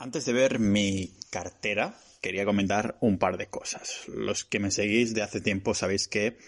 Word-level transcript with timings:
Antes 0.00 0.24
de 0.24 0.32
ver 0.32 0.60
mi 0.60 1.12
cartera, 1.28 1.94
quería 2.22 2.46
comentar 2.46 2.96
un 3.02 3.18
par 3.18 3.36
de 3.36 3.48
cosas. 3.50 4.04
Los 4.08 4.46
que 4.46 4.58
me 4.58 4.70
seguís 4.70 5.12
de 5.12 5.20
hace 5.20 5.42
tiempo 5.42 5.74
sabéis 5.74 6.08
que 6.08 6.38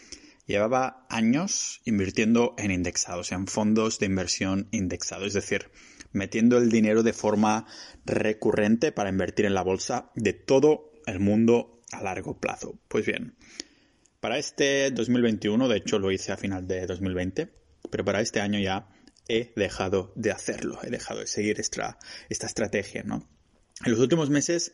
llevaba 0.46 1.06
años 1.10 1.82
invirtiendo 1.84 2.54
en 2.56 2.70
indexados, 2.70 3.30
en 3.30 3.46
fondos 3.46 3.98
de 3.98 4.06
inversión 4.06 4.68
indexados, 4.70 5.26
es 5.26 5.34
decir, 5.34 5.70
metiendo 6.12 6.56
el 6.56 6.70
dinero 6.70 7.02
de 7.02 7.12
forma 7.12 7.66
recurrente 8.06 8.90
para 8.90 9.10
invertir 9.10 9.44
en 9.44 9.52
la 9.52 9.62
bolsa 9.62 10.10
de 10.14 10.32
todo 10.32 10.90
el 11.04 11.20
mundo 11.20 11.82
a 11.92 12.02
largo 12.02 12.40
plazo. 12.40 12.78
Pues 12.88 13.04
bien, 13.04 13.36
para 14.20 14.38
este 14.38 14.90
2021, 14.92 15.68
de 15.68 15.76
hecho 15.76 15.98
lo 15.98 16.10
hice 16.10 16.32
a 16.32 16.38
final 16.38 16.66
de 16.66 16.86
2020, 16.86 17.52
pero 17.90 18.02
para 18.02 18.22
este 18.22 18.40
año 18.40 18.58
ya 18.58 18.88
he 19.28 19.52
dejado 19.56 20.10
de 20.16 20.32
hacerlo, 20.32 20.78
he 20.82 20.88
dejado 20.88 21.20
de 21.20 21.26
seguir 21.26 21.60
esta 21.60 21.98
estrategia, 22.30 23.02
¿no? 23.02 23.28
En 23.84 23.92
los 23.92 24.00
últimos 24.00 24.30
meses, 24.30 24.72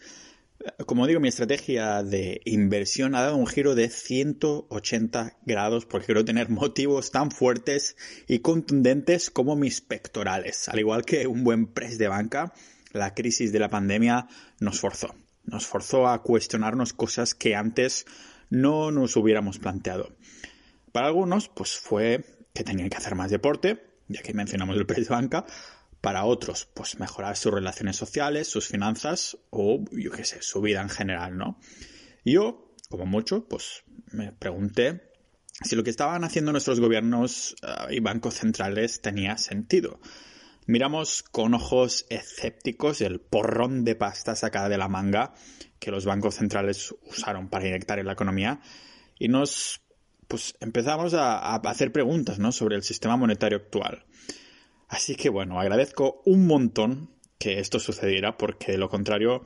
como 0.87 1.07
digo, 1.07 1.21
mi 1.21 1.29
estrategia 1.29 2.03
de 2.03 2.41
inversión 2.45 3.15
ha 3.15 3.23
dado 3.23 3.37
un 3.37 3.47
giro 3.47 3.75
de 3.75 3.89
180 3.89 5.39
grados 5.47 5.87
porque 5.87 6.07
quiero 6.07 6.25
tener 6.25 6.51
motivos 6.51 7.11
tan 7.11 7.31
fuertes 7.31 7.97
y 8.27 8.41
contundentes 8.41 9.31
como 9.31 9.57
mis 9.57 9.81
pectorales. 9.81 10.69
Al 10.69 10.81
igual 10.81 11.05
que 11.05 11.27
un 11.27 11.45
buen 11.45 11.67
press 11.67 11.97
de 11.97 12.09
banca, 12.09 12.53
la 12.93 13.15
crisis 13.15 13.53
de 13.53 13.61
la 13.61 13.69
pandemia 13.69 14.27
nos 14.59 14.81
forzó. 14.81 15.15
Nos 15.45 15.67
forzó 15.67 16.09
a 16.09 16.23
cuestionarnos 16.23 16.93
cosas 16.93 17.35
que 17.35 17.55
antes 17.55 18.05
no 18.51 18.91
nos 18.91 19.17
hubiéramos 19.17 19.59
planteado. 19.59 20.17
Para 20.93 21.07
algunos, 21.07 21.49
pues 21.49 21.77
fue 21.77 22.25
que 22.53 22.65
tenían 22.65 22.91
que 22.91 22.97
hacer 22.97 23.15
más 23.15 23.31
deporte, 23.31 23.81
ya 24.09 24.23
que 24.23 24.35
mencionamos 24.35 24.77
el 24.77 24.87
press 24.87 25.09
de 25.09 25.15
banca, 25.15 25.47
para 26.09 26.25
otros, 26.25 26.67
pues 26.73 26.99
mejorar 26.99 27.37
sus 27.37 27.53
relaciones 27.53 27.95
sociales, 27.97 28.49
sus 28.49 28.67
finanzas 28.67 29.37
o, 29.51 29.85
yo 29.93 30.11
qué 30.11 30.25
sé, 30.25 30.41
su 30.41 30.63
vida 30.63 30.81
en 30.81 30.89
general, 30.89 31.37
¿no? 31.37 31.61
Yo, 32.25 32.73
como 32.89 33.05
mucho, 33.05 33.47
pues 33.47 33.83
me 34.11 34.33
pregunté 34.33 35.13
si 35.63 35.77
lo 35.77 35.85
que 35.85 35.91
estaban 35.91 36.25
haciendo 36.25 36.51
nuestros 36.51 36.81
gobiernos 36.81 37.57
uh, 37.63 37.93
y 37.93 38.01
bancos 38.01 38.37
centrales 38.37 39.03
tenía 39.03 39.37
sentido. 39.37 40.01
Miramos 40.67 41.23
con 41.25 41.53
ojos 41.53 42.07
escépticos 42.09 43.03
el 43.03 43.21
porrón 43.21 43.85
de 43.85 43.95
pasta 43.95 44.35
sacada 44.35 44.71
de 44.71 44.79
la 44.79 44.89
manga 44.89 45.35
que 45.79 45.91
los 45.91 46.07
bancos 46.07 46.37
centrales 46.37 46.95
usaron 47.03 47.51
para 47.51 47.69
inyectar 47.69 47.99
en 47.99 48.07
la 48.07 48.15
economía 48.15 48.63
y 49.19 49.29
nos 49.29 49.83
pues 50.27 50.55
empezamos 50.61 51.13
a, 51.13 51.37
a 51.37 51.57
hacer 51.57 51.93
preguntas 51.93 52.39
¿no? 52.39 52.51
sobre 52.51 52.77
el 52.77 52.83
sistema 52.83 53.19
monetario 53.19 53.59
actual. 53.59 54.07
Así 54.89 55.17
que 55.17 55.29
bueno, 55.29 55.61
agradezco 55.61 56.23
un 56.25 56.47
montón 56.47 57.11
que 57.39 57.61
esto 57.61 57.79
sucediera 57.79 58.37
porque 58.37 58.73
de 58.73 58.79
lo 58.79 58.89
contrario 58.89 59.43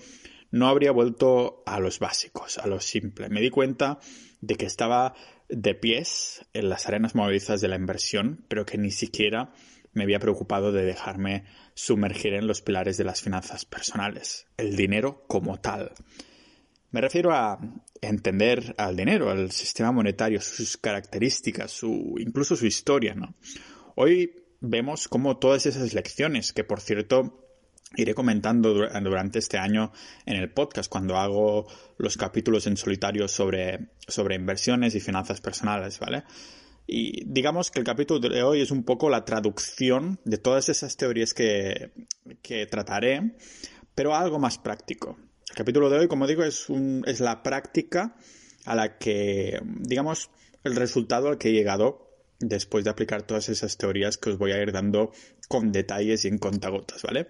no 0.50 0.68
habría 0.68 0.92
vuelto 0.92 1.62
a 1.66 1.80
los 1.80 1.98
básicos, 1.98 2.58
a 2.58 2.66
lo 2.66 2.80
simple. 2.80 3.28
Me 3.28 3.40
di 3.40 3.50
cuenta 3.50 3.98
de 4.40 4.54
que 4.54 4.66
estaba 4.66 5.14
de 5.48 5.74
pies 5.74 6.46
en 6.52 6.68
las 6.68 6.86
arenas 6.86 7.14
movedizas 7.14 7.60
de 7.60 7.68
la 7.68 7.76
inversión, 7.76 8.44
pero 8.48 8.64
que 8.64 8.78
ni 8.78 8.90
siquiera 8.90 9.52
me 9.92 10.04
había 10.04 10.20
preocupado 10.20 10.72
de 10.72 10.84
dejarme 10.84 11.44
sumergir 11.74 12.34
en 12.34 12.46
los 12.46 12.62
pilares 12.62 12.96
de 12.96 13.04
las 13.04 13.20
finanzas 13.20 13.64
personales, 13.64 14.46
el 14.56 14.76
dinero 14.76 15.24
como 15.26 15.58
tal. 15.60 15.92
Me 16.90 17.00
refiero 17.00 17.32
a 17.32 17.58
entender 18.00 18.74
al 18.76 18.96
dinero, 18.96 19.30
al 19.30 19.50
sistema 19.50 19.92
monetario, 19.92 20.40
sus 20.40 20.76
características, 20.76 21.70
su, 21.70 22.16
incluso 22.18 22.56
su 22.56 22.66
historia, 22.66 23.14
¿no? 23.14 23.34
Hoy 23.94 24.41
vemos 24.62 25.08
cómo 25.08 25.36
todas 25.36 25.66
esas 25.66 25.92
lecciones, 25.92 26.52
que 26.52 26.64
por 26.64 26.80
cierto 26.80 27.38
iré 27.96 28.14
comentando 28.14 28.72
durante 28.72 29.38
este 29.38 29.58
año 29.58 29.92
en 30.24 30.36
el 30.36 30.50
podcast 30.50 30.90
cuando 30.90 31.18
hago 31.18 31.66
los 31.98 32.16
capítulos 32.16 32.66
en 32.66 32.78
solitario 32.78 33.28
sobre, 33.28 33.90
sobre 34.08 34.36
inversiones 34.36 34.94
y 34.94 35.00
finanzas 35.00 35.40
personales, 35.42 35.98
¿vale? 35.98 36.24
Y 36.86 37.24
digamos 37.26 37.70
que 37.70 37.80
el 37.80 37.84
capítulo 37.84 38.20
de 38.28 38.42
hoy 38.42 38.62
es 38.62 38.70
un 38.70 38.84
poco 38.84 39.10
la 39.10 39.24
traducción 39.24 40.20
de 40.24 40.38
todas 40.38 40.68
esas 40.68 40.96
teorías 40.96 41.34
que, 41.34 41.92
que 42.40 42.66
trataré, 42.66 43.34
pero 43.94 44.14
algo 44.14 44.38
más 44.38 44.58
práctico. 44.58 45.18
El 45.50 45.56
capítulo 45.56 45.90
de 45.90 45.98
hoy, 45.98 46.08
como 46.08 46.26
digo, 46.26 46.44
es, 46.44 46.68
un, 46.70 47.04
es 47.06 47.20
la 47.20 47.42
práctica 47.42 48.16
a 48.64 48.74
la 48.74 48.96
que, 48.96 49.60
digamos, 49.64 50.30
el 50.64 50.76
resultado 50.76 51.28
al 51.28 51.38
que 51.38 51.50
he 51.50 51.52
llegado 51.52 52.11
después 52.42 52.84
de 52.84 52.90
aplicar 52.90 53.22
todas 53.22 53.48
esas 53.48 53.76
teorías 53.76 54.16
que 54.16 54.30
os 54.30 54.38
voy 54.38 54.52
a 54.52 54.60
ir 54.60 54.72
dando 54.72 55.12
con 55.48 55.72
detalles 55.72 56.24
y 56.24 56.28
en 56.28 56.38
contagotas, 56.38 57.02
¿vale? 57.02 57.28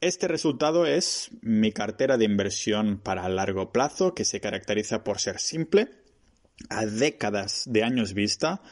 Este 0.00 0.28
resultado 0.28 0.86
es 0.86 1.30
mi 1.42 1.72
cartera 1.72 2.16
de 2.16 2.24
inversión 2.24 2.98
para 2.98 3.28
largo 3.28 3.70
plazo, 3.70 4.14
que 4.14 4.24
se 4.24 4.40
caracteriza 4.40 5.04
por 5.04 5.18
ser 5.18 5.38
simple, 5.38 5.90
a 6.70 6.86
décadas 6.86 7.64
de 7.66 7.84
años 7.84 8.14
vista, 8.14 8.62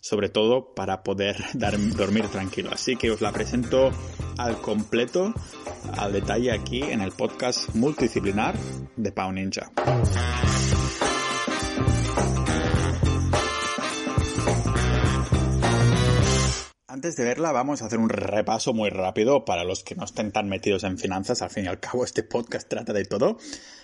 sobre 0.00 0.30
todo 0.30 0.74
para 0.74 1.02
poder 1.02 1.36
dormir 1.54 2.28
tranquilo. 2.28 2.70
Así 2.72 2.96
que 2.96 3.10
os 3.10 3.20
la 3.20 3.32
presento 3.32 3.90
al 4.38 4.60
completo, 4.62 5.34
al 5.98 6.12
detalle 6.12 6.52
aquí 6.52 6.82
en 6.82 7.02
el 7.02 7.12
podcast 7.12 7.74
multidisciplinar 7.74 8.54
de 8.96 9.12
Pau 9.12 9.30
Ninja. 9.30 9.70
Antes 17.08 17.16
de 17.16 17.24
verla, 17.24 17.52
vamos 17.52 17.80
a 17.80 17.86
hacer 17.86 17.98
un 17.98 18.10
repaso 18.10 18.74
muy 18.74 18.90
rápido 18.90 19.46
para 19.46 19.64
los 19.64 19.82
que 19.82 19.94
no 19.94 20.04
estén 20.04 20.30
tan 20.30 20.46
metidos 20.46 20.84
en 20.84 20.98
finanzas. 20.98 21.40
Al 21.40 21.48
fin 21.48 21.64
y 21.64 21.68
al 21.68 21.80
cabo, 21.80 22.04
este 22.04 22.22
podcast 22.22 22.68
trata 22.68 22.92
de 22.92 23.06
todo. 23.06 23.38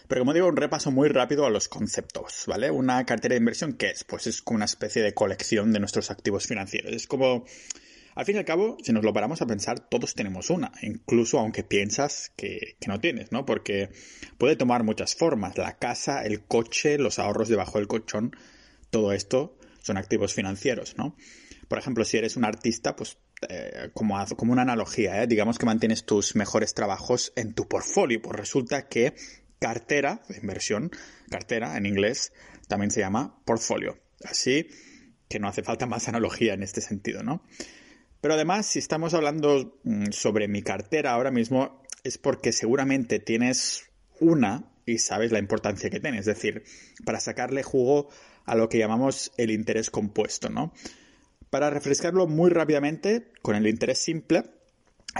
Pero 0.09 0.21
como 0.21 0.35
digo, 0.35 0.47
un 0.47 0.59
repaso 0.59 0.91
muy 0.91 1.09
rápido 1.09 1.47
a 1.47 1.51
los 1.51 1.69
conceptos, 1.69 2.45
¿vale? 2.47 2.71
Una 2.71 3.07
cartera 3.07 3.33
de 3.33 3.39
inversión, 3.39 3.79
¿qué 3.79 3.93
es? 3.93 4.05
Pues 4.05 4.27
es 4.27 4.43
como 4.43 4.57
una 4.57 4.67
especie 4.67 5.01
de 5.01 5.15
colección 5.15 5.73
de 5.73 5.81
nuestros 5.81 6.11
activos 6.11 6.47
financieros. 6.47 6.93
Es 6.93 7.07
como, 7.07 7.47
al 8.15 8.27
fin 8.27 8.37
y 8.37 8.41
al 8.41 8.45
cabo, 8.45 8.77
si 8.83 8.93
nos 8.93 9.03
lo 9.03 9.15
paramos 9.15 9.41
a 9.41 9.47
pensar, 9.47 9.81
todos 9.81 10.15
tenemos 10.15 10.51
una, 10.51 10.73
incluso 10.83 11.39
aunque 11.39 11.65
piensas 11.65 12.31
que, 12.37 12.77
que 12.79 12.89
no 12.89 13.01
tienes, 13.01 13.33
¿no? 13.33 13.47
Porque 13.47 13.89
puede 14.37 14.55
tomar 14.57 14.85
muchas 14.85 15.15
formas. 15.15 15.57
La 15.57 15.79
casa, 15.79 16.27
el 16.27 16.45
coche, 16.45 16.99
los 16.99 17.19
ahorros 17.19 17.49
debajo 17.49 17.79
del 17.79 17.89
colchón, 17.89 18.37
todo 18.91 19.15
esto 19.15 19.57
son 19.81 19.97
activos 19.97 20.35
financieros, 20.35 20.99
¿no? 20.99 21.17
Por 21.75 21.81
ejemplo, 21.81 22.05
si 22.05 22.19
eres 22.19 22.37
un 22.37 22.45
artista, 22.45 22.95
pues 22.95 23.19
eh, 23.49 23.91
como, 23.95 24.25
como 24.37 24.53
una 24.53 24.63
analogía, 24.63 25.21
¿eh? 25.21 25.27
digamos 25.27 25.59
que 25.59 25.67
mantienes 25.67 26.05
tus 26.05 26.37
mejores 26.37 26.73
trabajos 26.73 27.33
en 27.35 27.53
tu 27.53 27.67
portfolio. 27.67 28.23
Pues 28.23 28.37
resulta 28.37 28.87
que 28.87 29.15
cartera 29.59 30.23
inversión, 30.41 30.93
cartera 31.29 31.77
en 31.77 31.87
inglés, 31.87 32.33
también 32.69 32.93
se 32.93 33.01
llama 33.01 33.41
portfolio. 33.45 33.99
Así 34.23 34.69
que 35.29 35.41
no 35.41 35.49
hace 35.49 35.65
falta 35.65 35.85
más 35.87 36.07
analogía 36.07 36.55
en 36.55 36.63
este 36.63 36.81
sentido, 36.81 37.25
¿no? 37.25 37.43
Pero 38.21 38.35
además, 38.35 38.67
si 38.67 38.79
estamos 38.79 39.13
hablando 39.13 39.81
mm, 39.83 40.13
sobre 40.13 40.47
mi 40.47 40.63
cartera 40.63 41.11
ahora 41.11 41.33
mismo, 41.33 41.83
es 42.05 42.19
porque 42.19 42.53
seguramente 42.53 43.19
tienes 43.19 43.91
una 44.21 44.71
y 44.87 44.99
sabes 44.99 45.33
la 45.33 45.41
importancia 45.41 45.91
que 45.91 45.99
tiene. 45.99 46.21
Es 46.21 46.27
decir, 46.27 46.63
para 47.05 47.19
sacarle 47.19 47.65
jugo 47.65 48.11
a 48.45 48.55
lo 48.55 48.69
que 48.69 48.79
llamamos 48.79 49.33
el 49.39 49.51
interés 49.51 49.91
compuesto, 49.91 50.51
¿no? 50.51 50.73
Para 51.55 51.71
refrescarlo 51.71 52.27
muy 52.27 52.51
rápidamente, 52.51 53.29
con 53.41 53.55
el 53.55 53.69
interés 53.69 53.99
simple, 53.99 54.43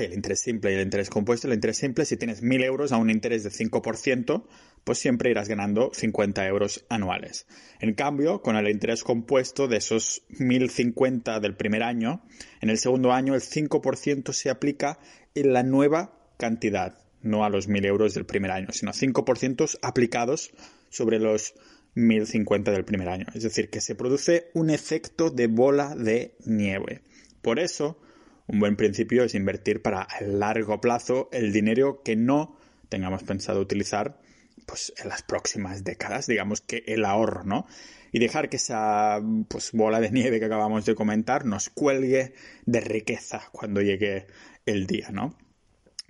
el 0.01 0.15
interés 0.15 0.41
simple 0.41 0.73
y 0.73 0.75
el 0.75 0.81
interés 0.81 1.09
compuesto, 1.09 1.47
el 1.47 1.55
interés 1.55 1.77
simple, 1.77 2.05
si 2.05 2.17
tienes 2.17 2.43
1.000 2.43 2.65
euros 2.65 2.91
a 2.91 2.97
un 2.97 3.09
interés 3.09 3.45
de 3.45 3.51
5%, 3.51 4.43
pues 4.83 4.99
siempre 4.99 5.31
irás 5.31 5.49
ganando 5.49 5.93
50 5.95 6.45
euros 6.49 6.87
anuales. 6.89 7.47
En 7.79 7.95
cambio, 7.95 8.43
con 8.43 8.57
el 8.57 8.69
interés 8.69 9.05
compuesto 9.05 9.69
de 9.69 9.77
esos 9.77 10.25
1.050 10.31 11.39
del 11.39 11.55
primer 11.55 11.85
año, 11.85 12.25
en 12.61 12.69
el 12.69 12.79
segundo 12.79 13.13
año 13.13 13.37
el 13.37 13.41
5% 13.41 14.33
se 14.33 14.51
aplica 14.51 14.99
en 15.37 15.53
la 15.53 15.63
nueva 15.63 16.19
cantidad, 16.37 16.99
no 17.23 17.45
a 17.45 17.49
los 17.49 17.69
1.000 17.69 17.87
euros 17.87 18.13
del 18.13 18.27
primer 18.27 18.51
año, 18.51 18.73
sino 18.73 18.91
5% 18.91 19.79
aplicados 19.83 20.51
sobre 20.91 21.21
los 21.21 21.55
1050 21.95 22.71
del 22.71 22.85
primer 22.85 23.09
año. 23.09 23.27
Es 23.35 23.43
decir, 23.43 23.71
que 23.71 23.81
se 23.81 23.95
produce 23.95 24.51
un 24.55 24.71
efecto 24.71 25.31
de 25.31 25.47
bola 25.47 25.95
de 25.95 26.37
nieve. 26.45 27.03
Por 27.43 27.59
eso, 27.59 28.01
un 28.47 28.61
buen 28.61 28.77
principio 28.77 29.25
es 29.25 29.35
invertir 29.35 29.83
para 29.83 30.07
el 30.21 30.39
largo 30.39 30.81
plazo 30.81 31.29
el 31.33 31.53
dinero 31.53 32.03
que 32.03 32.17
no 32.17 32.59
tengamos 32.89 33.23
pensado 33.23 33.61
utilizar 33.61 34.21
pues 34.67 34.93
en 34.97 35.09
las 35.09 35.23
próximas 35.23 35.85
décadas, 35.85 36.27
digamos 36.27 36.61
que 36.61 36.85
el 36.87 37.05
ahorro, 37.05 37.45
¿no? 37.45 37.67
Y 38.13 38.19
dejar 38.19 38.49
que 38.49 38.57
esa 38.57 39.21
pues, 39.49 39.73
bola 39.73 40.01
de 40.01 40.11
nieve 40.11 40.39
que 40.39 40.47
acabamos 40.47 40.87
de 40.87 40.95
comentar 40.95 41.45
nos 41.45 41.69
cuelgue 41.69 42.35
de 42.65 42.81
riqueza 42.81 43.43
cuando 43.53 43.83
llegue 43.83 44.27
el 44.65 44.87
día, 44.87 45.11
¿no? 45.11 45.37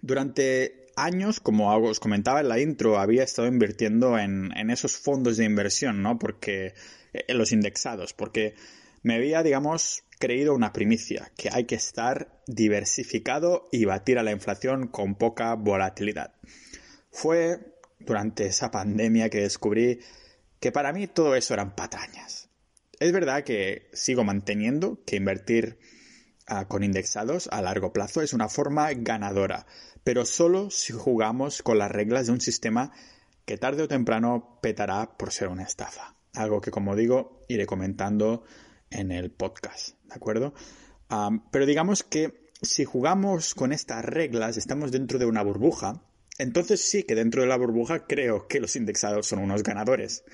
Durante 0.03 0.84
años, 0.97 1.41
como 1.41 1.75
os 1.75 2.01
comentaba 2.01 2.41
en 2.41 2.49
la 2.49 2.61
intro, 2.61 2.99
había 2.99 3.23
estado 3.23 3.49
invirtiendo 3.49 4.19
en, 4.19 4.57
en 4.57 4.71
esos 4.71 4.97
fondos 4.97 5.37
de 5.37 5.45
inversión, 5.45 6.03
¿no? 6.03 6.19
Porque 6.19 6.75
en 7.13 7.23
eh, 7.29 7.35
los 7.35 7.53
indexados, 7.53 8.13
porque 8.13 8.55
me 9.03 9.15
había, 9.15 9.43
digamos, 9.43 10.05
creído 10.19 10.55
una 10.55 10.73
primicia, 10.73 11.31
que 11.37 11.51
hay 11.53 11.65
que 11.65 11.75
estar 11.75 12.41
diversificado 12.47 13.69
y 13.71 13.85
batir 13.85 14.19
a 14.19 14.23
la 14.23 14.33
inflación 14.33 14.89
con 14.89 15.15
poca 15.17 15.55
volatilidad. 15.55 16.35
Fue 17.11 17.59
durante 18.01 18.47
esa 18.47 18.71
pandemia 18.71 19.31
que 19.31 19.43
descubrí 19.43 20.01
que 20.61 20.73
para 20.73 20.93
mí 20.93 21.07
todo 21.07 21.35
eso 21.35 21.55
eran 21.55 21.75
patrañas. 21.75 22.49
Es 23.01 23.13
verdad 23.13 23.45
que 23.45 23.89
sigo 23.93 24.25
manteniendo 24.25 25.03
que 25.05 25.17
invertir 25.17 25.79
con 26.69 26.85
indexados 26.85 27.49
a 27.51 27.63
largo 27.63 27.93
plazo 27.93 28.21
es 28.23 28.33
una 28.33 28.49
forma 28.49 28.93
ganadora, 28.93 29.67
pero 30.03 30.25
solo 30.25 30.71
si 30.71 30.93
jugamos 30.93 31.63
con 31.63 31.79
las 31.79 31.91
reglas 31.91 32.27
de 32.27 32.33
un 32.33 32.41
sistema 32.41 32.93
que 33.45 33.59
tarde 33.59 33.83
o 33.83 33.89
temprano 33.89 34.59
petará 34.63 35.17
por 35.17 35.33
ser 35.33 35.49
una 35.49 35.63
estafa. 35.63 36.15
Algo 36.35 36.61
que, 36.61 36.71
como 36.71 36.97
digo, 36.97 37.45
iré 37.49 37.67
comentando 37.67 38.45
en 38.91 39.13
el 39.13 39.31
podcast, 39.31 39.97
¿de 40.05 40.15
acuerdo? 40.15 40.55
Pero 41.51 41.67
digamos 41.67 42.03
que 42.03 42.51
si 42.61 42.85
jugamos 42.85 43.55
con 43.55 43.73
estas 43.73 44.05
reglas, 44.05 44.57
estamos 44.57 44.93
dentro 44.93 45.19
de 45.19 45.27
una 45.27 45.43
burbuja 45.43 46.03
entonces 46.39 46.81
sí 46.81 47.05
que 47.05 47.15
dentro 47.15 47.43
de 47.43 47.49
la 47.49 47.57
burbuja 47.57 48.07
creo 48.07 48.49
que 48.49 48.61
los 48.61 48.77
indexados 48.77 49.27
son 49.27 49.39
unos 49.39 49.63
ganadores. 49.63 50.25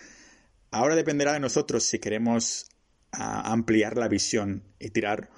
Ahora 0.70 0.94
dependerá 0.94 1.34
de 1.34 1.40
nosotros 1.40 1.84
si 1.84 1.98
queremos 1.98 2.70
ampliar 3.12 3.96
la 3.96 4.08
visión 4.08 4.64
y 4.78 4.90
tirar 4.90 5.30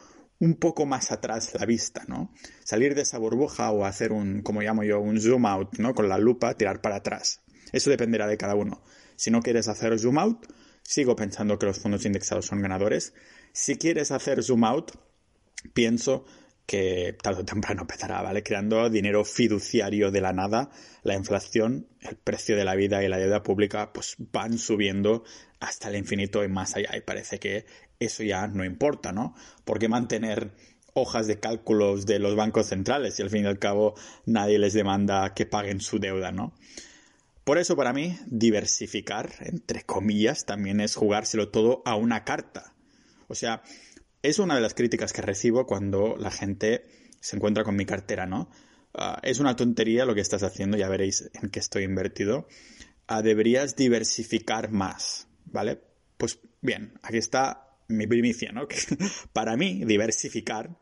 un 0.42 0.56
poco 0.56 0.86
más 0.86 1.12
atrás 1.12 1.54
la 1.54 1.64
vista, 1.66 2.02
¿no? 2.08 2.34
Salir 2.64 2.96
de 2.96 3.02
esa 3.02 3.16
burbuja 3.16 3.70
o 3.70 3.84
hacer 3.84 4.10
un, 4.10 4.42
como 4.42 4.60
llamo 4.60 4.82
yo, 4.82 4.98
un 4.98 5.20
zoom 5.20 5.46
out, 5.46 5.78
¿no? 5.78 5.94
Con 5.94 6.08
la 6.08 6.18
lupa, 6.18 6.56
tirar 6.56 6.80
para 6.80 6.96
atrás. 6.96 7.42
Eso 7.70 7.90
dependerá 7.90 8.26
de 8.26 8.36
cada 8.36 8.56
uno. 8.56 8.82
Si 9.14 9.30
no 9.30 9.40
quieres 9.40 9.68
hacer 9.68 9.96
zoom 10.00 10.18
out, 10.18 10.46
sigo 10.82 11.14
pensando 11.14 11.60
que 11.60 11.66
los 11.66 11.78
fondos 11.78 12.04
indexados 12.06 12.46
son 12.46 12.60
ganadores. 12.60 13.14
Si 13.52 13.76
quieres 13.76 14.10
hacer 14.10 14.42
zoom 14.42 14.64
out, 14.64 14.90
pienso 15.74 16.24
que 16.72 17.14
tarde 17.22 17.42
o 17.42 17.44
temprano 17.44 17.82
empezará, 17.82 18.22
¿vale? 18.22 18.42
Creando 18.42 18.88
dinero 18.88 19.26
fiduciario 19.26 20.10
de 20.10 20.22
la 20.22 20.32
nada, 20.32 20.70
la 21.02 21.14
inflación, 21.14 21.86
el 22.00 22.16
precio 22.16 22.56
de 22.56 22.64
la 22.64 22.74
vida 22.74 23.04
y 23.04 23.08
la 23.08 23.18
deuda 23.18 23.42
pública 23.42 23.92
pues 23.92 24.16
van 24.32 24.56
subiendo 24.56 25.22
hasta 25.60 25.90
el 25.90 25.96
infinito 25.96 26.42
y 26.42 26.48
más 26.48 26.74
allá 26.74 26.96
y 26.96 27.02
parece 27.02 27.38
que 27.38 27.66
eso 28.00 28.22
ya 28.22 28.46
no 28.46 28.64
importa, 28.64 29.12
¿no? 29.12 29.34
Porque 29.66 29.90
mantener 29.90 30.52
hojas 30.94 31.26
de 31.26 31.38
cálculos 31.38 32.06
de 32.06 32.18
los 32.18 32.36
bancos 32.36 32.68
centrales 32.68 33.18
y 33.18 33.22
al 33.22 33.28
fin 33.28 33.44
y 33.44 33.48
al 33.48 33.58
cabo 33.58 33.92
nadie 34.24 34.58
les 34.58 34.72
demanda 34.72 35.34
que 35.34 35.44
paguen 35.44 35.78
su 35.78 35.98
deuda, 35.98 36.32
¿no? 36.32 36.54
Por 37.44 37.58
eso 37.58 37.76
para 37.76 37.92
mí 37.92 38.18
diversificar, 38.28 39.30
entre 39.40 39.82
comillas, 39.82 40.46
también 40.46 40.80
es 40.80 40.94
jugárselo 40.94 41.50
todo 41.50 41.82
a 41.84 41.96
una 41.96 42.24
carta. 42.24 42.72
O 43.28 43.34
sea, 43.34 43.62
es 44.22 44.38
una 44.38 44.54
de 44.54 44.60
las 44.60 44.74
críticas 44.74 45.12
que 45.12 45.22
recibo 45.22 45.66
cuando 45.66 46.16
la 46.16 46.30
gente 46.30 46.84
se 47.20 47.36
encuentra 47.36 47.64
con 47.64 47.76
mi 47.76 47.84
cartera, 47.84 48.26
¿no? 48.26 48.50
Ah, 48.94 49.18
es 49.22 49.38
una 49.40 49.56
tontería 49.56 50.04
lo 50.04 50.14
que 50.14 50.20
estás 50.20 50.42
haciendo, 50.42 50.76
ya 50.76 50.88
veréis 50.88 51.30
en 51.34 51.50
qué 51.50 51.58
estoy 51.58 51.84
invertido. 51.84 52.46
Ah, 53.06 53.22
deberías 53.22 53.76
diversificar 53.76 54.70
más, 54.70 55.28
¿vale? 55.44 55.80
Pues 56.16 56.38
bien, 56.60 56.94
aquí 57.02 57.18
está 57.18 57.78
mi 57.88 58.06
primicia, 58.06 58.52
¿no? 58.52 58.66
Para 59.32 59.56
mí, 59.56 59.84
diversificar 59.84 60.78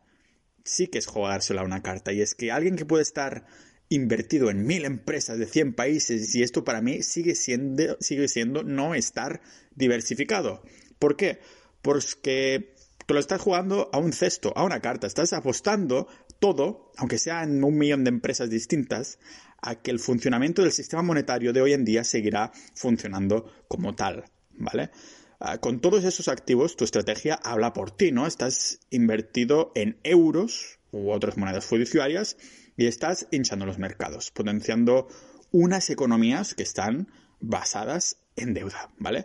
sí 0.64 0.88
que 0.88 0.98
es 0.98 1.06
jugársela 1.06 1.62
a 1.62 1.64
una 1.64 1.82
carta. 1.82 2.12
Y 2.12 2.20
es 2.20 2.34
que 2.34 2.52
alguien 2.52 2.76
que 2.76 2.84
puede 2.84 3.02
estar 3.02 3.46
invertido 3.88 4.50
en 4.50 4.66
mil 4.66 4.84
empresas 4.84 5.38
de 5.38 5.46
100 5.46 5.74
países 5.74 6.34
y 6.34 6.42
esto 6.42 6.62
para 6.62 6.80
mí 6.80 7.02
sigue 7.02 7.34
siendo, 7.34 7.96
sigue 8.00 8.28
siendo 8.28 8.62
no 8.62 8.94
estar 8.94 9.40
diversificado. 9.74 10.62
¿Por 10.98 11.16
qué? 11.16 11.40
Porque 11.82 12.74
Tú 13.10 13.14
lo 13.14 13.18
estás 13.18 13.42
jugando 13.42 13.90
a 13.92 13.98
un 13.98 14.12
cesto, 14.12 14.52
a 14.54 14.62
una 14.62 14.78
carta. 14.78 15.08
Estás 15.08 15.32
apostando 15.32 16.06
todo, 16.38 16.92
aunque 16.96 17.18
sea 17.18 17.42
en 17.42 17.64
un 17.64 17.76
millón 17.76 18.04
de 18.04 18.10
empresas 18.10 18.48
distintas, 18.48 19.18
a 19.60 19.74
que 19.74 19.90
el 19.90 19.98
funcionamiento 19.98 20.62
del 20.62 20.70
sistema 20.70 21.02
monetario 21.02 21.52
de 21.52 21.60
hoy 21.60 21.72
en 21.72 21.84
día 21.84 22.04
seguirá 22.04 22.52
funcionando 22.72 23.52
como 23.66 23.96
tal, 23.96 24.26
¿vale? 24.52 24.92
Ah, 25.40 25.58
con 25.58 25.80
todos 25.80 26.04
esos 26.04 26.28
activos, 26.28 26.76
tu 26.76 26.84
estrategia 26.84 27.34
habla 27.34 27.72
por 27.72 27.90
ti, 27.90 28.12
¿no? 28.12 28.28
Estás 28.28 28.78
invertido 28.90 29.72
en 29.74 29.98
euros 30.04 30.78
u 30.92 31.10
otras 31.10 31.36
monedas 31.36 31.66
fiduciarias 31.66 32.36
y 32.76 32.86
estás 32.86 33.26
hinchando 33.32 33.66
los 33.66 33.80
mercados, 33.80 34.30
potenciando 34.30 35.08
unas 35.50 35.90
economías 35.90 36.54
que 36.54 36.62
están 36.62 37.08
basadas 37.40 38.18
en 38.36 38.54
deuda, 38.54 38.92
¿vale? 38.98 39.24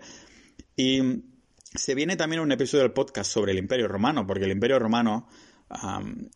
Y 0.76 1.35
se 1.78 1.96
viene 1.96 2.16
también 2.16 2.42
un 2.42 2.52
episodio 2.52 2.84
del 2.84 2.94
podcast 2.94 3.32
sobre 3.32 3.52
el 3.52 3.58
Imperio 3.58 3.88
Romano, 3.88 4.26
porque 4.26 4.46
el 4.46 4.52
Imperio 4.52 4.80
Romano, 4.80 5.28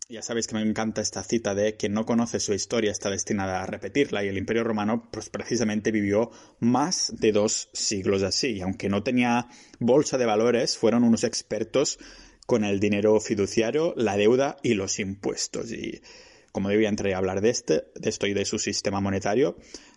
ya 0.08 0.22
sabéis 0.22 0.46
que 0.46 0.54
me 0.54 0.62
encanta 0.62 1.00
esta 1.00 1.22
cita 1.22 1.54
de 1.54 1.76
quien 1.76 1.92
no 1.92 2.04
conoce 2.04 2.40
su 2.40 2.52
historia 2.52 2.90
está 2.90 3.10
destinada 3.10 3.62
a 3.62 3.66
repetirla, 3.66 4.24
y 4.24 4.28
el 4.28 4.38
Imperio 4.38 4.64
Romano 4.64 5.08
pues, 5.10 5.30
precisamente 5.30 5.92
vivió 5.92 6.30
más 6.58 7.12
de 7.16 7.32
dos 7.32 7.70
siglos 7.72 8.22
así, 8.22 8.56
y 8.56 8.60
aunque 8.60 8.88
no 8.88 9.02
tenía 9.02 9.48
bolsa 9.78 10.18
de 10.18 10.26
valores, 10.26 10.76
fueron 10.76 11.04
unos 11.04 11.24
expertos 11.24 11.98
con 12.46 12.64
el 12.64 12.80
dinero 12.80 13.18
fiduciario, 13.20 13.94
la 13.96 14.16
deuda 14.16 14.56
y 14.62 14.74
los 14.74 14.98
impuestos. 14.98 15.70
Y 15.70 16.02
como 16.50 16.68
debía 16.68 16.88
entrar 16.88 17.12
a 17.14 17.18
hablar 17.18 17.40
de, 17.40 17.50
este, 17.50 17.84
de 17.94 18.10
esto 18.10 18.26
y 18.26 18.34
de 18.34 18.44
su 18.44 18.58
sistema 18.58 19.00
monetario, 19.00 19.56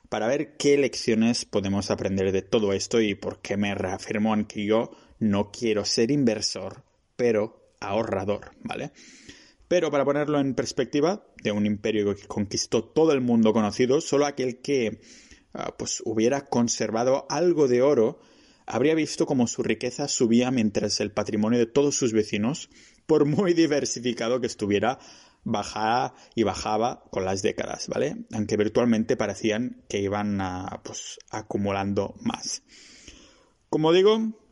para 0.10 0.28
ver 0.28 0.56
qué 0.58 0.78
lecciones 0.78 1.46
podemos 1.46 1.90
aprender 1.90 2.32
de 2.32 2.44
todo 2.44 2.74
esto 2.74 3.02
y 3.02 3.16
por 3.16 3.42
qué 3.42 3.58
me 3.58 3.74
reafirmo 3.74 4.36
en 4.36 4.46
que 4.46 4.64
yo 4.66 4.92
no 5.24 5.52
quiero 5.52 5.86
ser 5.86 6.12
inversor, 6.12 6.84
pero 7.16 7.74
ahorrador, 7.80 8.52
¿vale? 8.62 8.92
Pero 9.68 9.90
para 9.90 10.06
ponerlo 10.06 10.40
en 10.40 10.54
perspectiva, 10.54 11.26
de 11.42 11.52
un 11.52 11.66
imperio 11.66 12.16
que 12.16 12.28
conquistó 12.28 12.84
todo 12.84 13.12
el 13.12 13.22
mundo 13.22 13.54
conocido, 13.54 14.02
solo 14.02 14.26
aquel 14.26 14.62
que 14.62 15.02
ah, 15.54 15.76
pues 15.78 16.02
hubiera 16.06 16.46
conservado 16.46 17.26
algo 17.30 17.68
de 17.68 17.82
oro 17.82 18.20
habría 18.66 18.96
visto 18.96 19.26
cómo 19.26 19.48
su 19.48 19.64
riqueza 19.64 20.08
subía 20.08 20.52
mientras 20.52 21.00
el 21.00 21.12
patrimonio 21.12 21.60
de 21.60 21.66
todos 21.66 21.96
sus 21.96 22.14
vecinos, 22.14 22.70
por 23.06 23.26
muy 23.26 23.54
diversificado 23.54 24.40
que 24.40 24.48
estuviera, 24.48 25.00
bajaba 25.44 26.16
y 26.36 26.44
bajaba 26.44 27.04
con 27.12 27.26
las 27.26 27.42
décadas, 27.42 27.88
¿vale? 27.88 28.26
Aunque 28.32 28.58
virtualmente 28.58 29.18
parecían 29.18 29.84
que 29.90 30.00
iban 30.00 30.40
pues, 30.84 31.20
acumulando 31.30 32.16
más. 32.22 32.64
Como 33.70 33.92
digo, 33.92 34.43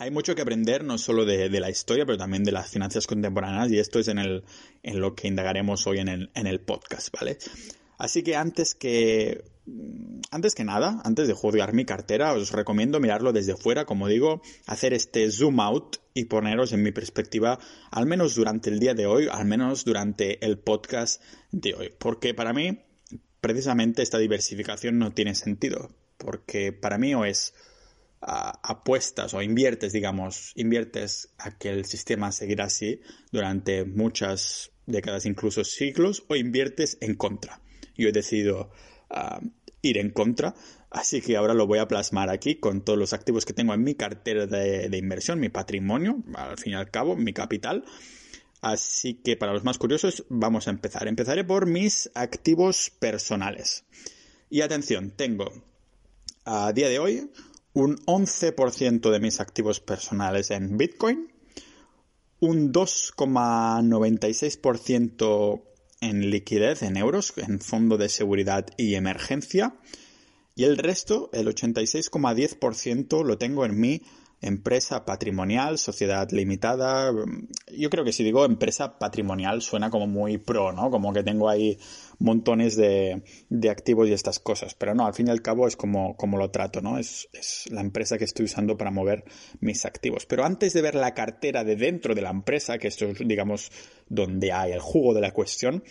hay 0.00 0.10
mucho 0.10 0.34
que 0.34 0.40
aprender, 0.40 0.82
no 0.82 0.96
solo 0.96 1.26
de, 1.26 1.50
la 1.60 1.68
historia, 1.68 2.06
pero 2.06 2.16
también 2.16 2.42
de 2.42 2.52
las 2.52 2.70
finanzas 2.70 3.06
contemporáneas, 3.06 3.70
y 3.70 3.78
esto 3.78 3.98
es 3.98 4.08
en, 4.08 4.18
el, 4.18 4.44
en 4.82 4.98
lo 4.98 5.14
que 5.14 5.28
indagaremos 5.28 5.86
hoy 5.86 5.98
en 5.98 6.08
el, 6.08 6.30
en 6.34 6.46
el 6.46 6.58
podcast, 6.60 7.12
¿vale? 7.12 7.36
Así 7.98 8.22
que 8.22 8.34
antes 8.34 8.74
que 8.74 9.44
antes 10.30 10.54
que 10.54 10.64
nada, 10.64 11.02
antes 11.04 11.28
de 11.28 11.34
juzgar 11.34 11.74
mi 11.74 11.84
cartera, 11.84 12.32
os 12.32 12.50
recomiendo 12.50 12.98
mirarlo 12.98 13.34
desde 13.34 13.56
fuera, 13.56 13.84
como 13.84 14.08
digo, 14.08 14.40
hacer 14.66 14.94
este 14.94 15.30
zoom 15.30 15.60
out 15.60 15.98
y 16.14 16.24
poneros 16.24 16.72
en 16.72 16.82
mi 16.82 16.92
perspectiva, 16.92 17.58
al 17.90 18.06
menos 18.06 18.34
durante 18.34 18.70
el 18.70 18.80
día 18.80 18.94
de 18.94 19.04
hoy, 19.04 19.28
al 19.30 19.44
menos 19.44 19.84
durante 19.84 20.44
el 20.44 20.58
podcast 20.58 21.22
de 21.52 21.74
hoy. 21.74 21.92
Porque 21.98 22.32
para 22.32 22.54
mí, 22.54 22.80
precisamente 23.42 24.02
esta 24.02 24.16
diversificación 24.16 24.98
no 24.98 25.12
tiene 25.12 25.34
sentido. 25.34 25.90
Porque 26.16 26.72
para 26.72 26.96
mí 26.96 27.14
o 27.14 27.26
es 27.26 27.52
apuestas 28.20 29.32
o 29.32 29.42
inviertes, 29.42 29.92
digamos, 29.92 30.52
inviertes 30.56 31.30
a 31.38 31.56
que 31.56 31.70
el 31.70 31.84
sistema 31.86 32.32
seguirá 32.32 32.64
así 32.64 33.00
durante 33.32 33.84
muchas 33.84 34.72
décadas, 34.86 35.24
incluso 35.24 35.64
siglos, 35.64 36.24
o 36.28 36.36
inviertes 36.36 36.98
en 37.00 37.14
contra. 37.14 37.60
Yo 37.96 38.08
he 38.08 38.12
decidido 38.12 38.70
ir 39.82 39.98
en 39.98 40.10
contra, 40.10 40.54
así 40.90 41.20
que 41.20 41.36
ahora 41.36 41.54
lo 41.54 41.66
voy 41.66 41.78
a 41.78 41.88
plasmar 41.88 42.28
aquí 42.28 42.56
con 42.56 42.84
todos 42.84 42.98
los 42.98 43.12
activos 43.12 43.46
que 43.46 43.54
tengo 43.54 43.72
en 43.72 43.82
mi 43.82 43.94
cartera 43.94 44.46
de, 44.46 44.96
inversión, 44.96 45.40
mi 45.40 45.48
patrimonio, 45.48 46.22
al 46.34 46.58
fin 46.58 46.72
y 46.74 46.76
al 46.76 46.90
cabo, 46.90 47.16
mi 47.16 47.32
capital. 47.32 47.84
Así 48.60 49.14
que 49.14 49.38
para 49.38 49.54
los 49.54 49.64
más 49.64 49.78
curiosos, 49.78 50.26
vamos 50.28 50.68
a 50.68 50.70
empezar. 50.70 51.08
Empezaré 51.08 51.44
por 51.44 51.64
mis 51.64 52.10
activos 52.14 52.90
personales. 52.90 53.84
Y 54.50 54.60
atención, 54.60 55.12
tengo 55.12 55.50
a 56.44 56.72
día 56.72 56.90
de 56.90 56.98
hoy 56.98 57.30
un 57.72 57.96
11% 58.06 59.10
de 59.10 59.20
mis 59.20 59.38
activos 59.40 59.80
personales 59.80 60.50
en 60.50 60.76
Bitcoin, 60.76 61.32
un 62.40 62.72
2,96% 62.72 65.62
en 66.00 66.30
liquidez, 66.30 66.82
en 66.82 66.96
euros, 66.96 67.34
en 67.36 67.60
fondo 67.60 67.98
de 67.98 68.08
seguridad 68.08 68.66
y 68.76 68.94
emergencia. 68.94 69.76
Y 70.56 70.64
el 70.64 70.78
resto, 70.78 71.30
el 71.32 71.46
86,10%, 71.46 73.24
lo 73.24 73.38
tengo 73.38 73.64
en 73.64 73.78
mi 73.78 74.02
empresa 74.40 75.04
patrimonial, 75.04 75.78
sociedad 75.78 76.28
limitada. 76.30 77.12
Yo 77.76 77.90
creo 77.90 78.04
que 78.04 78.12
si 78.12 78.24
digo 78.24 78.44
empresa 78.44 78.98
patrimonial 78.98 79.60
suena 79.60 79.90
como 79.90 80.06
muy 80.06 80.38
pro, 80.38 80.72
¿no? 80.72 80.90
Como 80.90 81.12
que 81.12 81.22
tengo 81.22 81.48
ahí 81.48 81.78
montones 82.18 82.76
de, 82.76 83.22
activos 83.70 84.08
y 84.08 84.12
estas 84.12 84.38
cosas. 84.38 84.74
Pero 84.74 84.94
no, 84.94 85.06
al 85.06 85.14
fin 85.14 85.28
y 85.28 85.30
al 85.30 85.42
cabo 85.42 85.66
es 85.66 85.76
como, 85.76 86.16
como 86.16 86.38
lo 86.38 86.50
trato, 86.50 86.80
¿no? 86.80 86.98
Es, 86.98 87.28
es, 87.32 87.70
la 87.70 87.80
empresa 87.80 88.16
que 88.16 88.24
estoy 88.24 88.46
usando 88.46 88.78
para 88.78 88.90
mover 88.90 89.24
mis 89.60 89.84
activos. 89.84 90.26
Pero 90.26 90.44
antes 90.44 90.72
de 90.72 90.82
ver 90.82 90.94
la 90.94 91.14
cartera 91.14 91.64
de 91.64 91.76
dentro 91.76 92.14
de 92.14 92.22
la 92.22 92.30
empresa, 92.30 92.78
que 92.78 92.88
esto 92.88 93.06
es, 93.06 93.18
digamos, 93.18 93.70
donde 94.08 94.52
hay 94.52 94.72
el 94.72 94.80
jugo 94.80 95.12
de 95.14 95.20
la 95.20 95.32
cuestión, 95.32 95.82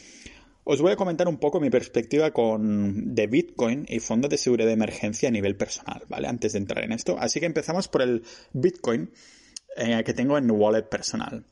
os 0.72 0.82
voy 0.82 0.92
a 0.92 0.96
comentar 0.96 1.28
un 1.28 1.38
poco 1.38 1.60
mi 1.60 1.72
perspectiva 1.72 2.30
con 2.30 3.16
de 3.16 3.26
Bitcoin 3.26 3.88
y 3.90 4.00
fondo 4.00 4.28
de 4.28 4.38
seguridad 4.38 4.68
de 4.68 4.74
emergencia 4.74 5.28
a 5.28 5.32
nivel 5.32 5.56
personal, 5.56 6.04
¿vale? 6.08 6.28
Antes 6.28 6.54
de 6.54 6.60
entrar 6.60 6.84
en 6.84 6.92
esto. 6.92 7.18
Así 7.18 7.40
que 7.40 7.48
empezamos 7.48 7.88
por 7.88 8.04
el 8.04 8.22
Bitcoin 8.54 9.10
eh, 9.76 10.04
que 10.06 10.14
tengo 10.14 10.38
en 10.38 10.52
wallet 10.52 10.84
personal. 10.84 11.44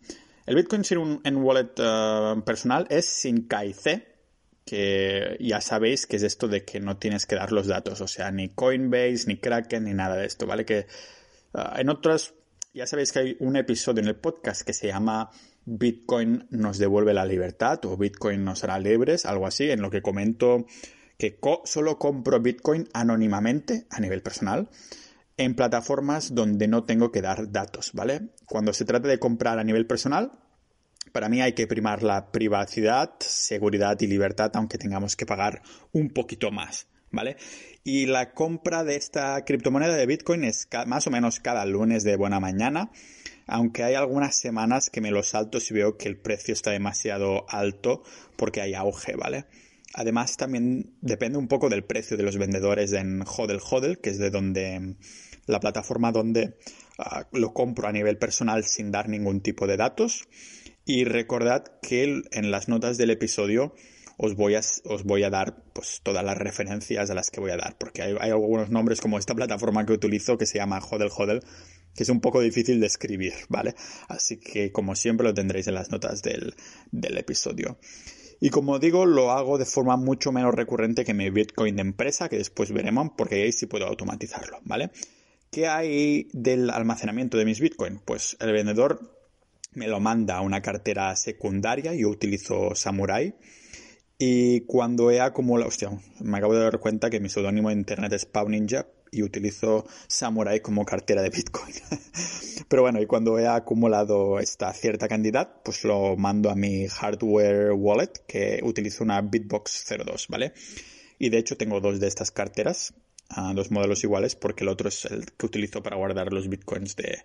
El 0.45 0.55
Bitcoin 0.55 0.83
en 1.23 1.37
wallet 1.37 1.71
eh, 1.77 2.35
personal 2.45 2.85
es 2.91 3.05
sin 3.05 3.47
KIC, 3.47 4.05
que 4.63 5.35
ya 5.39 5.61
sabéis 5.61 6.05
que 6.05 6.17
es 6.17 6.23
esto 6.23 6.47
de 6.47 6.63
que 6.63 6.79
no 6.79 6.97
tienes 6.97 7.25
que 7.25 7.37
dar 7.37 7.51
los 7.51 7.65
datos, 7.65 7.99
o 8.01 8.07
sea, 8.07 8.29
ni 8.29 8.49
Coinbase, 8.49 9.23
ni 9.25 9.37
Kraken, 9.37 9.85
ni 9.85 9.95
nada 9.95 10.15
de 10.15 10.27
esto, 10.27 10.45
¿vale? 10.45 10.63
Que 10.63 10.77
eh, 10.77 10.85
en 11.77 11.89
otras, 11.89 12.35
ya 12.71 12.85
sabéis 12.85 13.11
que 13.11 13.19
hay 13.19 13.37
un 13.39 13.55
episodio 13.55 14.03
en 14.03 14.09
el 14.09 14.15
podcast 14.17 14.61
que 14.61 14.73
se 14.73 14.85
llama 14.85 15.31
Bitcoin 15.69 16.47
nos 16.49 16.77
devuelve 16.77 17.13
la 17.13 17.25
libertad 17.25 17.83
o 17.83 17.97
Bitcoin 17.97 18.45
nos 18.45 18.63
hará 18.63 18.79
libres, 18.79 19.25
algo 19.25 19.45
así, 19.45 19.69
en 19.69 19.81
lo 19.81 19.91
que 19.91 20.01
comento 20.01 20.65
que 21.17 21.37
solo 21.65 21.99
compro 21.99 22.39
Bitcoin 22.39 22.87
anónimamente 22.93 23.85
a 23.89 23.99
nivel 23.99 24.21
personal 24.21 24.69
en 25.35 25.55
plataformas 25.55 26.33
donde 26.33 26.69
no 26.69 26.85
tengo 26.85 27.11
que 27.11 27.21
dar 27.21 27.51
datos, 27.51 27.91
¿vale? 27.93 28.29
Cuando 28.45 28.71
se 28.71 28.85
trata 28.85 29.09
de 29.09 29.19
comprar 29.19 29.59
a 29.59 29.63
nivel 29.65 29.85
personal, 29.85 30.31
para 31.11 31.27
mí 31.27 31.41
hay 31.41 31.51
que 31.51 31.67
primar 31.67 32.01
la 32.01 32.31
privacidad, 32.31 33.15
seguridad 33.19 33.99
y 33.99 34.07
libertad, 34.07 34.51
aunque 34.53 34.77
tengamos 34.77 35.17
que 35.17 35.25
pagar 35.25 35.61
un 35.91 36.09
poquito 36.11 36.49
más, 36.49 36.87
¿vale? 37.11 37.35
Y 37.83 38.05
la 38.05 38.33
compra 38.33 38.85
de 38.85 38.95
esta 38.95 39.43
criptomoneda 39.43 39.97
de 39.97 40.05
Bitcoin 40.05 40.45
es 40.45 40.69
más 40.85 41.07
o 41.07 41.11
menos 41.11 41.41
cada 41.41 41.65
lunes 41.65 42.05
de 42.05 42.15
buena 42.15 42.39
mañana 42.39 42.89
aunque 43.47 43.83
hay 43.83 43.95
algunas 43.95 44.35
semanas 44.35 44.89
que 44.89 45.01
me 45.01 45.11
lo 45.11 45.23
salto 45.23 45.59
si 45.59 45.73
veo 45.73 45.97
que 45.97 46.09
el 46.09 46.17
precio 46.17 46.53
está 46.53 46.71
demasiado 46.71 47.45
alto 47.49 48.03
porque 48.35 48.61
hay 48.61 48.73
auge, 48.73 49.15
¿vale? 49.15 49.45
Además 49.93 50.37
también 50.37 50.95
depende 51.01 51.37
un 51.37 51.47
poco 51.47 51.69
del 51.69 51.83
precio 51.83 52.17
de 52.17 52.23
los 52.23 52.37
vendedores 52.37 52.91
en 52.93 53.23
Hodel 53.23 53.59
Hodel, 53.59 53.99
que 53.99 54.09
es 54.09 54.19
de 54.19 54.29
donde 54.29 54.95
la 55.45 55.59
plataforma 55.59 56.11
donde 56.11 56.57
ah, 56.99 57.25
lo 57.31 57.53
compro 57.53 57.87
a 57.87 57.93
nivel 57.93 58.17
personal 58.17 58.65
sin 58.65 58.91
dar 58.91 59.07
ningún 59.07 59.41
tipo 59.41 59.65
de 59.65 59.77
datos. 59.77 60.27
Y 60.85 61.05
recordad 61.05 61.63
que 61.81 62.21
en 62.31 62.51
las 62.51 62.67
notas 62.67 62.97
del 62.97 63.11
episodio 63.11 63.73
os 64.17 64.35
voy 64.35 64.55
a, 64.55 64.61
os 64.85 65.03
voy 65.03 65.23
a 65.23 65.29
dar 65.29 65.63
pues 65.73 66.01
todas 66.03 66.23
las 66.23 66.37
referencias 66.37 67.09
a 67.09 67.13
las 67.13 67.29
que 67.29 67.39
voy 67.39 67.51
a 67.51 67.57
dar, 67.57 67.77
porque 67.77 68.01
hay, 68.01 68.15
hay 68.19 68.31
algunos 68.31 68.69
nombres 68.69 68.99
como 68.99 69.19
esta 69.19 69.35
plataforma 69.35 69.85
que 69.85 69.93
utilizo 69.93 70.37
que 70.37 70.45
se 70.45 70.57
llama 70.57 70.79
Hodel 70.79 71.09
Hodel, 71.15 71.41
que 71.97 72.03
es 72.03 72.09
un 72.09 72.21
poco 72.21 72.41
difícil 72.41 72.79
de 72.79 72.85
escribir, 72.85 73.33
¿vale? 73.49 73.73
Así 74.07 74.37
que 74.37 74.71
como 74.71 74.95
siempre 74.95 75.25
lo 75.25 75.33
tendréis 75.33 75.67
en 75.67 75.73
las 75.73 75.89
notas 75.89 76.21
del, 76.21 76.53
episodio. 76.91 77.79
Y 78.39 78.51
como 78.51 78.77
digo, 78.77 79.07
lo 79.07 79.31
hago 79.31 79.57
de 79.57 79.65
forma 79.65 79.97
mucho 79.97 80.31
menos 80.31 80.53
recurrente 80.53 81.03
que 81.03 81.15
mi 81.15 81.31
Bitcoin 81.31 81.75
de 81.75 81.81
empresa, 81.81 82.29
que 82.29 82.37
después 82.37 82.71
veremos, 82.71 83.09
porque 83.17 83.41
ahí 83.41 83.51
sí 83.51 83.65
puedo 83.65 83.87
automatizarlo, 83.87 84.59
¿vale? 84.63 84.91
¿Qué 85.49 85.67
hay 85.67 86.29
del 86.33 86.69
almacenamiento 86.69 87.35
de 87.35 87.45
mis 87.45 87.59
Bitcoin? 87.59 87.99
Pues 88.05 88.37
el 88.39 88.51
vendedor 88.51 88.99
me 89.73 89.87
lo 89.87 89.99
manda 89.99 90.37
a 90.37 90.41
una 90.41 90.61
cartera 90.61 91.15
secundaria, 91.15 91.95
yo 91.95 92.09
utilizo 92.09 92.75
Samurai. 92.75 93.33
Y 94.19 94.61
cuando 94.61 95.09
he 95.09 95.19
acumulado, 95.19 95.69
hostia, 95.69 95.89
me 96.19 96.37
acabo 96.37 96.53
de 96.53 96.61
dar 96.61 96.79
cuenta 96.79 97.09
que 97.09 97.19
mi 97.19 97.29
seudónimo 97.29 97.71
en 97.71 97.79
internet 97.79 98.13
es 98.13 98.25
Pau 98.27 98.47
Ninja, 98.47 98.85
y 99.11 99.23
utilizo 99.23 99.85
Samurai 100.07 100.61
como 100.61 100.85
cartera 100.85 101.21
de 101.21 101.29
Bitcoin. 101.29 101.73
Pero 102.67 102.81
bueno, 102.81 103.01
y 103.01 103.05
cuando 103.05 103.39
he 103.39 103.47
acumulado 103.47 104.39
esta 104.39 104.73
cierta 104.73 105.07
cantidad, 105.07 105.61
pues 105.63 105.83
lo 105.83 106.17
mando 106.17 106.49
a 106.49 106.55
mi 106.55 106.87
hardware 106.87 107.71
wallet, 107.71 108.11
que 108.27 108.59
utilizo 108.63 109.03
una 109.03 109.21
Bitbox 109.21 109.85
02, 110.05 110.27
¿vale? 110.27 110.53
Y 111.19 111.29
de 111.29 111.37
hecho 111.37 111.57
tengo 111.57 111.79
dos 111.79 111.99
de 111.99 112.07
estas 112.07 112.31
carteras, 112.31 112.93
ah, 113.29 113.53
dos 113.55 113.71
modelos 113.71 114.03
iguales, 114.03 114.35
porque 114.35 114.63
el 114.63 114.69
otro 114.69 114.89
es 114.89 115.05
el 115.05 115.31
que 115.31 115.45
utilizo 115.45 115.81
para 115.81 115.95
guardar 115.95 116.31
los 116.33 116.47
Bitcoins 116.49 116.95
de, 116.95 117.19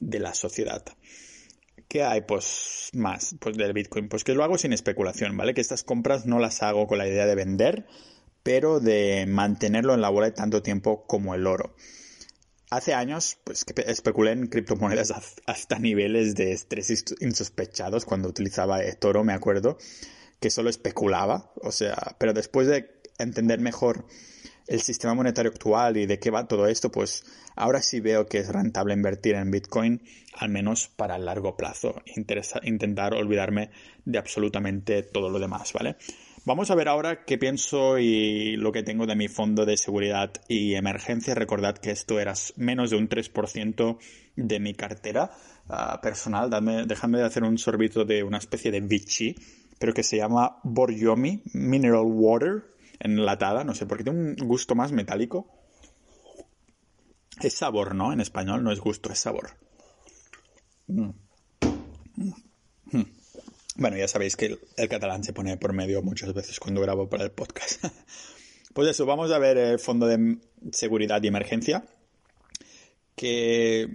de 0.00 0.18
la 0.18 0.34
sociedad. 0.34 0.84
¿Qué 1.88 2.04
hay 2.04 2.20
pues 2.20 2.90
más 2.92 3.34
pues 3.40 3.56
del 3.56 3.72
Bitcoin? 3.72 4.08
Pues 4.08 4.22
que 4.24 4.34
lo 4.34 4.44
hago 4.44 4.58
sin 4.58 4.72
especulación, 4.72 5.36
¿vale? 5.36 5.54
Que 5.54 5.60
estas 5.60 5.82
compras 5.82 6.26
no 6.26 6.38
las 6.38 6.62
hago 6.62 6.86
con 6.86 6.98
la 6.98 7.08
idea 7.08 7.26
de 7.26 7.34
vender, 7.34 7.86
pero 8.42 8.80
de 8.80 9.26
mantenerlo 9.28 9.94
en 9.94 10.00
la 10.00 10.10
wallet 10.10 10.32
tanto 10.32 10.62
tiempo 10.62 11.06
como 11.06 11.34
el 11.34 11.46
oro. 11.46 11.74
Hace 12.70 12.94
años, 12.94 13.38
pues 13.42 13.64
que 13.64 13.74
especulé 13.86 14.30
en 14.30 14.46
criptomonedas 14.46 15.12
hasta 15.46 15.78
niveles 15.78 16.36
de 16.36 16.52
estrés 16.52 17.04
insospechados 17.20 18.04
cuando 18.04 18.28
utilizaba 18.28 18.82
eToro, 18.82 19.24
me 19.24 19.32
acuerdo, 19.32 19.76
que 20.38 20.50
solo 20.50 20.70
especulaba, 20.70 21.52
o 21.56 21.72
sea, 21.72 22.16
pero 22.18 22.32
después 22.32 22.68
de 22.68 23.00
entender 23.18 23.60
mejor 23.60 24.06
el 24.68 24.80
sistema 24.80 25.14
monetario 25.14 25.50
actual 25.50 25.96
y 25.96 26.06
de 26.06 26.20
qué 26.20 26.30
va 26.30 26.46
todo 26.46 26.68
esto, 26.68 26.92
pues 26.92 27.24
ahora 27.56 27.82
sí 27.82 27.98
veo 27.98 28.26
que 28.26 28.38
es 28.38 28.48
rentable 28.48 28.94
invertir 28.94 29.34
en 29.34 29.50
Bitcoin, 29.50 30.02
al 30.34 30.48
menos 30.48 30.86
para 30.86 31.16
el 31.16 31.24
largo 31.24 31.56
plazo, 31.56 32.00
intentar 32.62 33.14
olvidarme 33.14 33.70
de 34.04 34.18
absolutamente 34.18 35.02
todo 35.02 35.28
lo 35.28 35.40
demás, 35.40 35.72
¿vale? 35.72 35.96
Vamos 36.46 36.70
a 36.70 36.74
ver 36.74 36.88
ahora 36.88 37.24
qué 37.26 37.36
pienso 37.36 37.98
y 37.98 38.56
lo 38.56 38.72
que 38.72 38.82
tengo 38.82 39.06
de 39.06 39.14
mi 39.14 39.28
fondo 39.28 39.66
de 39.66 39.76
seguridad 39.76 40.32
y 40.48 40.74
emergencia. 40.74 41.34
Recordad 41.34 41.76
que 41.76 41.90
esto 41.90 42.18
era 42.18 42.32
menos 42.56 42.90
de 42.90 42.96
un 42.96 43.10
3% 43.10 43.98
de 44.36 44.58
mi 44.58 44.72
cartera 44.72 45.30
ah, 45.68 46.00
personal. 46.02 46.48
Dame, 46.48 46.86
déjame 46.86 47.22
hacer 47.22 47.44
un 47.44 47.58
sorbito 47.58 48.06
de 48.06 48.22
una 48.22 48.38
especie 48.38 48.70
de 48.70 48.80
Vichy, 48.80 49.36
pero 49.78 49.92
que 49.92 50.02
se 50.02 50.16
llama 50.16 50.56
Boryomi 50.62 51.42
Mineral 51.52 52.06
Water 52.06 52.64
enlatada. 52.98 53.62
No 53.62 53.74
sé, 53.74 53.84
porque 53.84 54.04
tiene 54.04 54.18
un 54.18 54.36
gusto 54.36 54.74
más 54.74 54.92
metálico. 54.92 55.46
Es 57.42 57.52
sabor, 57.54 57.94
¿no? 57.94 58.14
En 58.14 58.20
español 58.20 58.64
no 58.64 58.72
es 58.72 58.80
gusto, 58.80 59.12
es 59.12 59.18
sabor. 59.18 59.50
Mm. 60.86 61.10
Mm. 62.92 63.19
Bueno, 63.76 63.96
ya 63.96 64.08
sabéis 64.08 64.36
que 64.36 64.58
el, 64.76 64.88
catalán 64.88 65.24
se 65.24 65.32
pone 65.32 65.56
por 65.56 65.72
medio 65.72 66.02
muchas 66.02 66.34
veces 66.34 66.58
cuando 66.58 66.80
grabo 66.80 67.08
para 67.08 67.24
el 67.24 67.30
podcast. 67.30 67.84
pues 68.74 68.88
eso, 68.88 69.06
vamos 69.06 69.30
a 69.30 69.38
ver 69.38 69.56
el 69.58 69.78
fondo 69.78 70.06
de 70.06 70.38
seguridad 70.72 71.22
y 71.22 71.28
emergencia. 71.28 71.84
Que, 73.14 73.86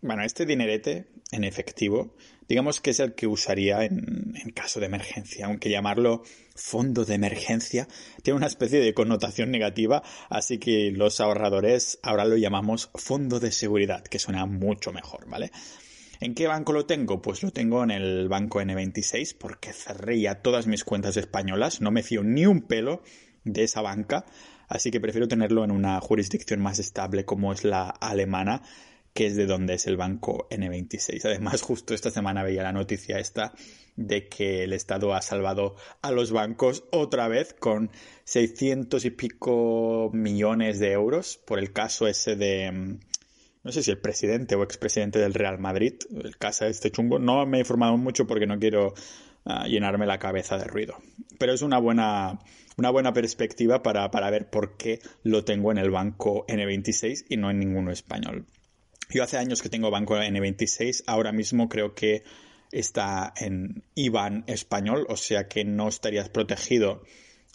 bueno, 0.00 0.24
este 0.24 0.46
dinerete 0.46 1.06
en 1.32 1.44
efectivo, 1.44 2.14
digamos 2.46 2.80
que 2.80 2.90
es 2.90 3.00
el 3.00 3.14
que 3.14 3.26
usaría 3.26 3.84
en, 3.84 4.34
en, 4.40 4.50
caso 4.50 4.78
de 4.78 4.86
emergencia, 4.86 5.46
aunque 5.46 5.70
llamarlo 5.70 6.22
fondo 6.54 7.04
de 7.04 7.14
emergencia 7.14 7.88
tiene 8.22 8.36
una 8.36 8.46
especie 8.46 8.80
de 8.80 8.92
connotación 8.92 9.50
negativa, 9.50 10.02
así 10.28 10.58
que 10.58 10.92
los 10.92 11.20
ahorradores 11.20 11.98
ahora 12.02 12.26
lo 12.26 12.36
llamamos 12.36 12.90
fondo 12.94 13.40
de 13.40 13.50
seguridad, 13.50 14.04
que 14.04 14.18
suena 14.18 14.44
mucho 14.44 14.92
mejor, 14.92 15.28
¿vale? 15.28 15.50
¿En 16.22 16.36
qué 16.36 16.46
banco 16.46 16.72
lo 16.72 16.86
tengo? 16.86 17.20
Pues 17.20 17.42
lo 17.42 17.50
tengo 17.50 17.82
en 17.82 17.90
el 17.90 18.28
banco 18.28 18.60
N26 18.60 19.34
porque 19.36 19.72
cerré 19.72 20.20
ya 20.20 20.36
todas 20.36 20.68
mis 20.68 20.84
cuentas 20.84 21.16
españolas, 21.16 21.80
no 21.80 21.90
me 21.90 22.04
fío 22.04 22.22
ni 22.22 22.46
un 22.46 22.62
pelo 22.62 23.02
de 23.42 23.64
esa 23.64 23.82
banca, 23.82 24.24
así 24.68 24.92
que 24.92 25.00
prefiero 25.00 25.26
tenerlo 25.26 25.64
en 25.64 25.72
una 25.72 26.00
jurisdicción 26.00 26.60
más 26.60 26.78
estable 26.78 27.24
como 27.24 27.52
es 27.52 27.64
la 27.64 27.88
alemana, 27.88 28.62
que 29.14 29.26
es 29.26 29.34
de 29.34 29.46
donde 29.46 29.74
es 29.74 29.88
el 29.88 29.96
banco 29.96 30.46
N26. 30.50 31.24
Además, 31.24 31.60
justo 31.60 31.92
esta 31.92 32.12
semana 32.12 32.44
veía 32.44 32.62
la 32.62 32.72
noticia 32.72 33.18
esta 33.18 33.52
de 33.96 34.28
que 34.28 34.62
el 34.62 34.74
Estado 34.74 35.14
ha 35.14 35.22
salvado 35.22 35.74
a 36.02 36.12
los 36.12 36.30
bancos 36.30 36.84
otra 36.92 37.26
vez 37.26 37.52
con 37.52 37.90
600 38.26 39.04
y 39.06 39.10
pico 39.10 40.08
millones 40.12 40.78
de 40.78 40.92
euros 40.92 41.40
por 41.44 41.58
el 41.58 41.72
caso 41.72 42.06
ese 42.06 42.36
de 42.36 42.70
mm, 42.70 42.98
no 43.64 43.72
sé 43.72 43.82
si 43.82 43.90
el 43.90 43.98
presidente 43.98 44.54
o 44.54 44.62
expresidente 44.62 45.18
del 45.18 45.34
Real 45.34 45.58
Madrid, 45.58 45.94
el 46.22 46.36
casa 46.36 46.66
este 46.66 46.90
chungo, 46.90 47.18
no 47.18 47.46
me 47.46 47.58
he 47.58 47.60
informado 47.60 47.96
mucho 47.96 48.26
porque 48.26 48.46
no 48.46 48.58
quiero 48.58 48.94
ah, 49.44 49.66
llenarme 49.66 50.06
la 50.06 50.18
cabeza 50.18 50.58
de 50.58 50.64
ruido. 50.64 50.96
Pero 51.38 51.52
es 51.52 51.62
una 51.62 51.78
buena, 51.78 52.40
una 52.76 52.90
buena 52.90 53.12
perspectiva 53.12 53.82
para, 53.82 54.10
para 54.10 54.30
ver 54.30 54.50
por 54.50 54.76
qué 54.76 55.00
lo 55.22 55.44
tengo 55.44 55.70
en 55.70 55.78
el 55.78 55.90
banco 55.90 56.44
N26 56.46 57.26
y 57.28 57.36
no 57.36 57.50
en 57.50 57.60
ninguno 57.60 57.92
español. 57.92 58.46
Yo 59.10 59.22
hace 59.22 59.36
años 59.36 59.62
que 59.62 59.68
tengo 59.68 59.90
banco 59.90 60.16
N26, 60.16 61.04
ahora 61.06 61.32
mismo 61.32 61.68
creo 61.68 61.94
que 61.94 62.24
está 62.72 63.32
en 63.36 63.84
IBAN 63.94 64.44
español, 64.46 65.06
o 65.08 65.16
sea 65.16 65.46
que 65.46 65.64
no 65.64 65.88
estarías 65.88 66.30
protegido 66.30 67.02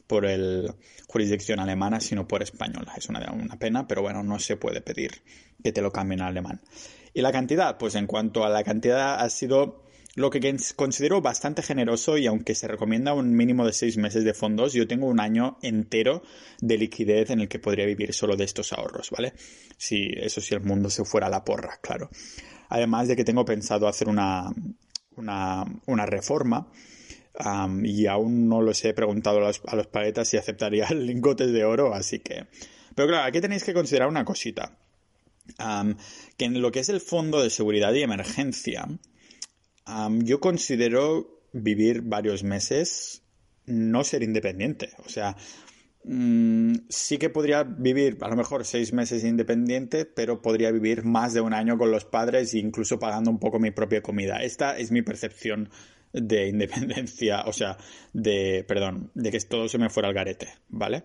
por 0.07 0.25
el 0.25 0.73
jurisdicción 1.07 1.59
alemana, 1.59 1.99
sino 1.99 2.27
por 2.27 2.41
española. 2.41 2.93
Es 2.97 3.09
una, 3.09 3.31
una 3.31 3.59
pena, 3.59 3.87
pero 3.87 4.01
bueno, 4.01 4.23
no 4.23 4.39
se 4.39 4.57
puede 4.57 4.81
pedir 4.81 5.21
que 5.63 5.71
te 5.71 5.81
lo 5.81 5.91
cambien 5.91 6.21
a 6.21 6.27
alemán. 6.27 6.61
¿Y 7.13 7.21
la 7.21 7.31
cantidad? 7.31 7.77
Pues 7.77 7.95
en 7.95 8.07
cuanto 8.07 8.45
a 8.45 8.49
la 8.49 8.63
cantidad 8.63 9.19
ha 9.19 9.29
sido 9.29 9.87
lo 10.17 10.31
que 10.31 10.57
considero 10.75 11.21
bastante 11.21 11.61
generoso 11.61 12.17
y 12.17 12.25
aunque 12.25 12.55
se 12.55 12.67
recomienda 12.67 13.13
un 13.13 13.35
mínimo 13.35 13.67
de 13.67 13.71
seis 13.71 13.97
meses 13.97 14.23
de 14.23 14.33
fondos, 14.33 14.73
yo 14.73 14.87
tengo 14.87 15.05
un 15.05 15.19
año 15.19 15.59
entero 15.61 16.23
de 16.59 16.75
liquidez 16.79 17.29
en 17.29 17.41
el 17.41 17.47
que 17.47 17.59
podría 17.59 17.85
vivir 17.85 18.15
solo 18.15 18.35
de 18.35 18.43
estos 18.43 18.73
ahorros, 18.73 19.11
¿vale? 19.11 19.33
Si 19.77 20.09
eso 20.15 20.41
si 20.41 20.55
el 20.55 20.61
mundo 20.61 20.89
se 20.89 21.05
fuera 21.05 21.27
a 21.27 21.29
la 21.29 21.45
porra, 21.45 21.77
claro. 21.83 22.09
Además 22.69 23.07
de 23.07 23.15
que 23.15 23.23
tengo 23.23 23.45
pensado 23.45 23.87
hacer 23.87 24.09
una, 24.09 24.51
una, 25.15 26.05
reforma 26.07 26.67
y 27.83 28.07
aún 28.07 28.49
no 28.49 28.61
los 28.61 28.83
he 28.83 28.93
preguntado 28.93 29.37
a 29.37 29.41
los, 29.41 29.61
a 29.67 29.83
paletas 29.83 30.27
si 30.27 30.37
aceptarían 30.37 31.05
lingotes 31.05 31.51
de 31.51 31.65
oro, 31.65 31.93
así 31.93 32.19
que... 32.19 32.47
Pero 32.95 33.09
claro, 33.09 33.27
aquí 33.27 33.41
tenéis 33.41 33.63
que 33.63 33.73
considerar 33.73 34.07
una 34.07 34.25
cosita. 34.25 34.75
que 36.37 36.45
en 36.45 36.61
lo 36.61 36.71
que 36.71 36.79
es 36.79 36.89
el 36.89 36.99
fondo 36.99 37.43
de 37.43 37.51
seguridad 37.51 37.93
y 37.93 38.01
emergencia, 38.01 38.87
yo 40.23 40.39
considero 40.39 41.43
vivir 41.53 42.01
varios 42.01 42.43
meses 42.43 43.21
no 43.67 44.03
ser 44.03 44.23
independiente. 44.23 44.89
O 45.05 45.09
sea, 45.09 45.35
mm, 46.05 46.73
sí 46.89 47.19
que 47.19 47.29
podría 47.29 47.63
vivir 47.63 48.17
a 48.21 48.29
lo 48.29 48.35
mejor 48.35 48.65
seis 48.65 48.93
meses 48.93 49.23
independiente, 49.23 50.05
pero 50.05 50.41
podría 50.41 50.71
vivir 50.71 51.03
más 51.03 51.33
de 51.33 51.41
un 51.41 51.53
año 51.53 51.77
con 51.77 51.91
los 51.91 52.05
padres 52.05 52.53
e 52.53 52.59
incluso 52.59 52.97
pagando 52.97 53.29
un 53.29 53.39
poco 53.39 53.59
mi 53.59 53.71
propia 53.71 54.01
comida. 54.01 54.37
Esta 54.41 54.75
es 54.77 54.91
mi 54.91 55.03
percepción 55.03 55.69
de 56.13 56.47
independencia, 56.47 57.43
o 57.45 57.53
sea, 57.53 57.77
de, 58.13 58.65
perdón, 58.67 59.11
de 59.13 59.31
que 59.31 59.39
todo 59.39 59.67
se 59.67 59.77
me 59.77 59.89
fuera 59.89 60.09
al 60.09 60.15
garete, 60.15 60.47
¿vale? 60.69 61.03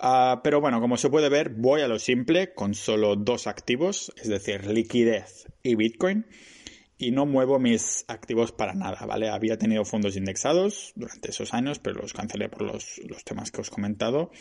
Ah, 0.00 0.40
pero 0.44 0.60
bueno, 0.60 0.80
como 0.80 0.96
se 0.96 1.10
puede 1.10 1.28
ver, 1.28 1.50
voy 1.50 1.80
a 1.80 1.88
lo 1.88 1.98
simple 1.98 2.54
con 2.54 2.74
solo 2.74 3.16
dos 3.16 3.46
activos, 3.46 4.12
es 4.16 4.28
decir, 4.28 4.66
liquidez 4.66 5.46
y 5.62 5.74
Bitcoin 5.74 6.24
y 6.98 7.12
no 7.12 7.26
muevo 7.26 7.60
mis 7.60 8.04
activos 8.08 8.50
para 8.50 8.74
nada, 8.74 9.06
¿vale? 9.06 9.28
Había 9.28 9.56
tenido 9.56 9.84
fondos 9.84 10.16
indexados 10.16 10.92
durante 10.96 11.30
esos 11.30 11.54
años, 11.54 11.78
pero 11.78 12.00
los 12.02 12.12
cancelé 12.12 12.48
por 12.48 12.62
los, 12.62 13.00
temas 13.24 13.52
que 13.52 13.60
os 13.60 13.68
he 13.68 13.70
comentado. 13.70 14.32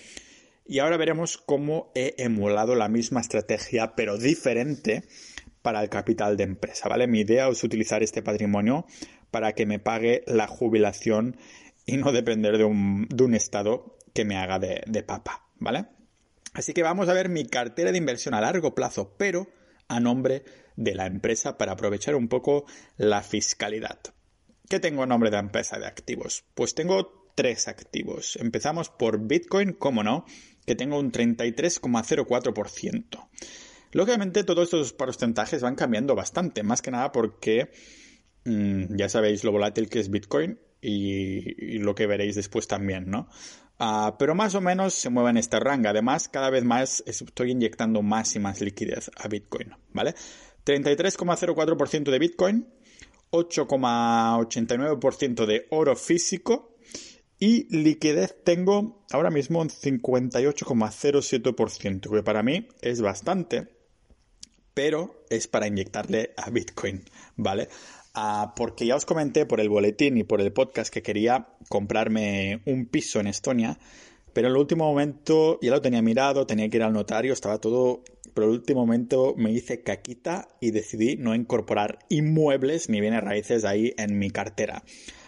Y 0.66 0.80
ahora 0.80 0.98
veremos 0.98 1.38
cómo 1.38 1.92
he 1.94 2.16
emulado 2.18 2.76
la 2.76 2.90
misma 2.90 3.22
estrategia, 3.22 3.96
pero 3.96 4.18
diferente, 4.18 5.04
para 5.62 5.84
el 5.84 5.90
capital 5.90 6.36
de 6.36 6.46
empresa, 6.46 6.90
¿vale? 6.90 7.08
Mi 7.08 7.22
idea 7.22 7.48
es 7.48 7.64
utilizar 7.64 8.02
este 8.02 8.24
patrimonio 8.24 8.86
para 9.32 9.54
que 9.54 9.66
me 9.66 9.80
pague 9.80 10.24
la 10.28 10.48
jubilación 10.48 11.38
y 11.86 11.98
no 11.98 12.12
depender 12.12 12.58
de 12.58 12.64
un, 12.64 13.08
estado 13.34 13.98
que 14.14 14.26
me 14.26 14.38
haga 14.38 14.60
de, 14.60 14.84
de 14.88 15.04
papa, 15.04 15.48
¿vale? 15.58 15.88
Así 16.54 16.74
que 16.74 16.84
vamos 16.84 17.10
a 17.10 17.14
ver 17.14 17.30
mi 17.30 17.46
cartera 17.46 17.92
de 17.92 17.98
inversión 17.98 18.34
a 18.34 18.42
largo 18.42 18.74
plazo, 18.74 19.16
pero 19.18 19.48
a 19.88 20.00
nombre 20.00 20.44
de 20.76 20.96
la 20.96 21.06
empresa 21.06 21.58
para 21.58 21.74
aprovechar 21.74 22.16
un 22.16 22.28
poco 22.28 22.66
la 22.98 23.22
fiscalidad. 23.22 24.00
¿Qué 24.70 24.80
tengo 24.80 25.04
a 25.04 25.08
nombre 25.08 25.30
de 25.30 25.38
empresa 25.38 25.78
de 25.80 25.88
activos? 25.88 26.46
Pues 26.54 26.76
tengo 26.76 27.32
tres 27.36 27.68
activos. 27.68 28.38
Empezamos 28.38 28.90
por 28.90 29.28
Bitcoin, 29.28 29.74
como 29.74 30.04
no, 30.04 30.26
que 30.66 30.76
tengo 30.76 30.98
un 31.00 31.12
33,04%. 31.12 33.28
Lógicamente 33.92 34.44
todos 34.44 34.66
estos 34.66 34.94
porcentajes 34.94 35.62
van 35.62 35.76
cambiando 35.76 36.16
bastante, 36.16 36.64
más 36.64 36.82
que 36.82 36.92
nada 36.92 37.12
porque 37.12 37.70
ya 38.48 39.10
sabéis 39.10 39.44
lo 39.44 39.52
volátil 39.52 39.90
que 39.90 40.00
es 40.00 40.10
Bitcoin 40.10 40.58
y, 40.82 41.78
lo 41.80 41.94
que 41.96 42.08
veréis 42.08 42.36
después 42.36 42.68
también, 42.68 43.10
¿no? 43.10 43.28
Ah, 43.80 44.16
pero 44.18 44.34
más 44.36 44.56
o 44.56 44.62
menos 44.62 44.94
se 44.94 45.10
mueve 45.10 45.32
en 45.32 45.38
este 45.38 45.60
rango. 45.60 45.90
Además, 45.90 46.30
cada 46.30 46.50
vez 46.50 46.64
más 46.64 47.04
estoy 47.06 47.52
inyectando 47.52 48.02
más 48.02 48.34
y 48.36 48.40
más 48.40 48.62
liquidez 48.62 49.12
a 49.18 49.28
Bitcoin, 49.28 49.74
¿vale? 49.94 50.16
33,04% 50.66 52.12
de 52.12 52.20
Bitcoin, 52.20 52.68
8,89% 53.32 55.46
de 55.46 55.68
oro 55.70 55.96
físico 55.96 56.78
y 57.40 57.68
liquidez 57.76 58.36
tengo 58.44 59.06
ahora 59.12 59.30
mismo 59.30 59.62
un 59.62 59.70
58,07%, 59.70 62.12
que 62.12 62.24
para 62.24 62.42
mí 62.42 62.68
es 62.82 63.02
bastante, 63.02 63.68
pero 64.74 65.24
es 65.30 65.48
para 65.48 65.68
inyectarle 65.68 66.34
a 66.38 66.50
Bitcoin, 66.50 67.04
¿vale? 67.36 67.70
Ah, 68.20 68.54
porque 68.56 68.88
ya 68.88 68.96
os 68.96 69.06
comenté 69.06 69.46
por 69.46 69.62
el 69.62 69.70
boletín 69.70 70.18
y 70.18 70.24
por 70.24 70.42
el 70.42 70.52
podcast 70.52 70.92
que 70.92 71.04
quería 71.04 71.50
comprarme 71.70 72.64
un 72.66 72.88
piso 72.88 73.20
en 73.20 73.28
Estonia, 73.28 73.78
pero 74.34 74.48
en 74.48 74.56
el 74.56 74.60
último 74.60 74.86
momento 74.86 75.60
ya 75.62 75.70
lo 75.70 75.84
tenía 75.84 76.02
mirado, 76.02 76.48
tenía 76.48 76.68
que 76.68 76.78
ir 76.78 76.84
al 76.84 76.94
notario, 76.94 77.32
estaba 77.32 77.60
todo, 77.60 78.04
pero 78.34 78.48
en 78.48 78.54
el 78.54 78.60
último 78.60 78.80
momento 78.80 79.36
me 79.38 79.52
hice 79.52 79.84
caquita 79.84 80.48
y 80.60 80.72
decidí 80.72 81.16
no 81.16 81.36
incorporar 81.36 82.00
inmuebles 82.10 82.90
ni 82.90 83.02
bienes 83.02 83.24
raíces 83.24 83.66
ahí 83.66 83.94
en 84.00 84.18
mi 84.18 84.32
cartera. 84.32 84.84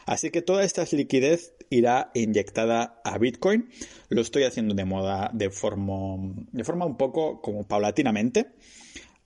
Así 0.08 0.32
que 0.32 0.42
toda 0.42 0.64
esta 0.64 0.84
liquidez 0.92 1.54
irá 1.70 2.10
inyectada 2.16 3.02
a 3.04 3.20
Bitcoin. 3.20 3.70
Lo 4.08 4.22
estoy 4.22 4.46
haciendo 4.46 4.74
de 4.74 4.86
moda 4.86 5.30
de 5.32 5.52
forma, 5.52 6.34
de 6.52 6.64
forma 6.64 6.88
un 6.88 6.98
poco 6.98 7.40
como 7.40 7.68
paulatinamente. 7.68 8.48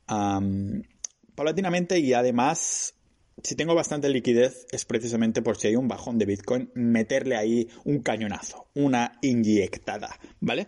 paulatinamente 0.06 2.00
y 2.00 2.12
además 2.12 2.96
si 3.42 3.56
tengo 3.56 3.74
bastante 3.74 4.10
liquidez 4.10 4.68
es 4.72 4.86
precisamente 4.86 5.42
por 5.42 5.58
si 5.58 5.68
hay 5.68 5.76
un 5.76 5.88
bajón 5.88 6.20
de 6.20 6.26
Bitcoin, 6.26 6.72
meterle 6.76 7.36
ahí 7.36 7.68
un 7.84 8.02
cañonazo, 8.02 8.68
una 8.76 9.18
inyectada, 9.22 10.20
¿vale? 10.40 10.68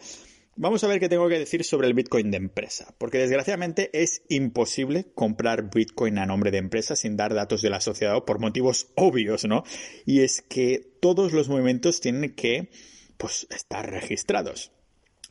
Vamos 0.57 0.83
a 0.83 0.87
ver 0.87 1.01
qué 1.01 1.09
tengo 1.09 1.27
que 1.27 1.37
decir 1.37 1.65
sobre 1.65 1.87
el 1.87 1.93
Bitcoin 1.93 2.31
de 2.31 2.37
empresa, 2.37 2.95
porque 2.97 3.17
desgraciadamente 3.17 3.89
es 3.91 4.21
imposible 4.29 5.11
comprar 5.13 5.69
Bitcoin 5.69 6.17
a 6.17 6.25
nombre 6.25 6.49
de 6.49 6.59
empresa 6.59 6.95
sin 6.95 7.17
dar 7.17 7.33
datos 7.33 7.61
de 7.61 7.69
la 7.69 7.81
sociedad 7.81 8.23
por 8.23 8.39
motivos 8.39 8.87
obvios, 8.95 9.43
¿no? 9.43 9.63
Y 10.05 10.21
es 10.21 10.41
que 10.41 10.97
todos 11.01 11.33
los 11.33 11.49
movimientos 11.49 11.99
tienen 11.99 12.35
que, 12.35 12.69
pues, 13.17 13.47
estar 13.49 13.91
registrados. 13.91 14.71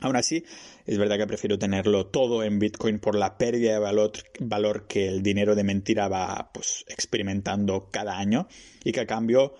Aún 0.01 0.17
así, 0.17 0.43
es 0.85 0.97
verdad 0.97 1.17
que 1.17 1.27
prefiero 1.27 1.57
tenerlo 1.57 2.07
todo 2.07 2.43
en 2.43 2.59
Bitcoin 2.59 2.99
por 2.99 3.15
la 3.15 3.37
pérdida 3.37 3.73
de 3.73 4.11
valor, 4.41 4.87
que 4.87 5.07
el 5.07 5.23
dinero 5.23 5.55
de 5.55 5.63
mentira 5.63 6.09
va 6.09 6.51
pues, 6.53 6.83
experimentando 6.87 7.89
cada 7.91 8.17
año 8.17 8.47
y 8.83 8.91
que 8.91 9.01
a 9.01 9.07
cambio 9.07 9.53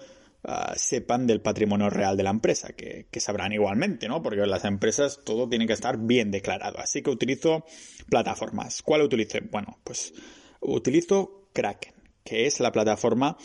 ah, 0.43 0.73
sepan 0.75 1.25
del 1.25 1.41
patrimonio 1.41 1.89
real 1.89 2.17
de 2.17 2.23
la 2.23 2.31
empresa, 2.31 2.73
que, 2.73 3.07
sabrán 3.19 3.53
igualmente, 3.53 4.09
¿no? 4.09 4.21
Porque 4.21 4.45
las 4.45 4.65
empresas 4.65 5.21
todo 5.23 5.47
tiene 5.47 5.67
que 5.67 5.73
estar 5.73 5.97
bien 5.97 6.31
declarado. 6.31 6.79
Así 6.79 7.01
que 7.01 7.11
utilizo 7.11 7.63
plataformas. 8.09 8.81
¿Cuál 8.81 9.03
utilizo? 9.03 9.37
Bueno, 9.51 9.79
pues 9.85 10.13
utilizo 10.59 11.47
Kraken, 11.53 11.93
que 12.25 12.45
es 12.45 12.59
la 12.59 12.73
plataforma 12.73 13.37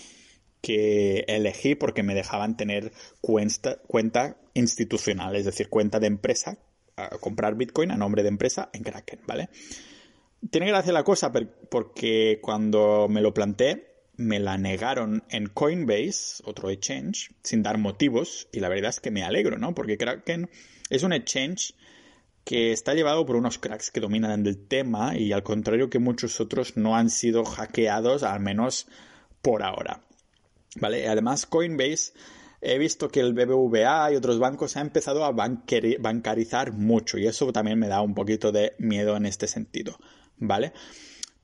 que 0.60 1.24
elegí 1.28 1.76
porque 1.76 2.02
me 2.02 2.14
dejaban 2.14 2.56
tener 2.56 2.92
cuenta, 3.20 3.76
cuenta 3.86 4.38
institucional, 4.54 5.36
es 5.36 5.44
decir, 5.44 5.68
cuenta 5.68 6.00
de 6.00 6.08
empresa 6.08 6.58
comprar 7.20 7.54
Bitcoin 7.54 7.90
a 7.90 7.96
nombre 7.96 8.22
de 8.22 8.28
empresa 8.28 8.70
en 8.72 8.82
Kraken, 8.82 9.20
¿vale? 9.26 9.48
Tiene 10.50 10.68
gracia 10.68 10.92
la 10.92 11.04
cosa 11.04 11.32
porque 11.70 12.38
cuando 12.42 13.08
me 13.08 13.20
lo 13.20 13.34
planteé, 13.34 13.90
me 14.16 14.38
la 14.38 14.58
negaron 14.58 15.24
en 15.30 15.46
Coinbase, 15.46 16.42
otro 16.44 16.68
exchange, 16.68 17.30
sin 17.42 17.62
dar 17.62 17.78
motivos, 17.78 18.48
y 18.52 18.60
la 18.60 18.68
verdad 18.68 18.90
es 18.90 19.00
que 19.00 19.10
me 19.10 19.22
alegro, 19.22 19.58
¿no? 19.58 19.74
Porque 19.74 19.96
Kraken 19.96 20.50
es 20.90 21.02
un 21.02 21.12
exchange 21.12 21.74
que 22.44 22.72
está 22.72 22.94
llevado 22.94 23.24
por 23.24 23.36
unos 23.36 23.58
cracks 23.58 23.90
que 23.90 24.00
dominan 24.00 24.46
el 24.46 24.66
tema 24.66 25.16
y 25.16 25.32
al 25.32 25.42
contrario 25.42 25.88
que 25.90 25.98
muchos 25.98 26.40
otros 26.40 26.76
no 26.76 26.96
han 26.96 27.10
sido 27.10 27.44
hackeados, 27.44 28.22
al 28.22 28.40
menos 28.40 28.88
por 29.42 29.62
ahora. 29.62 30.02
¿Vale? 30.76 31.08
Además, 31.08 31.46
Coinbase 31.46 32.12
he 32.60 32.78
visto 32.78 33.08
que 33.08 33.20
el 33.20 33.32
BBVA 33.32 34.12
y 34.12 34.16
otros 34.16 34.38
bancos 34.38 34.76
han 34.76 34.88
empezado 34.88 35.24
a 35.24 35.32
bancarizar 35.32 36.72
mucho 36.72 37.18
y 37.18 37.26
eso 37.26 37.52
también 37.52 37.78
me 37.78 37.88
da 37.88 38.02
un 38.02 38.14
poquito 38.14 38.52
de 38.52 38.74
miedo 38.78 39.16
en 39.16 39.26
este 39.26 39.46
sentido, 39.46 39.98
¿vale? 40.36 40.72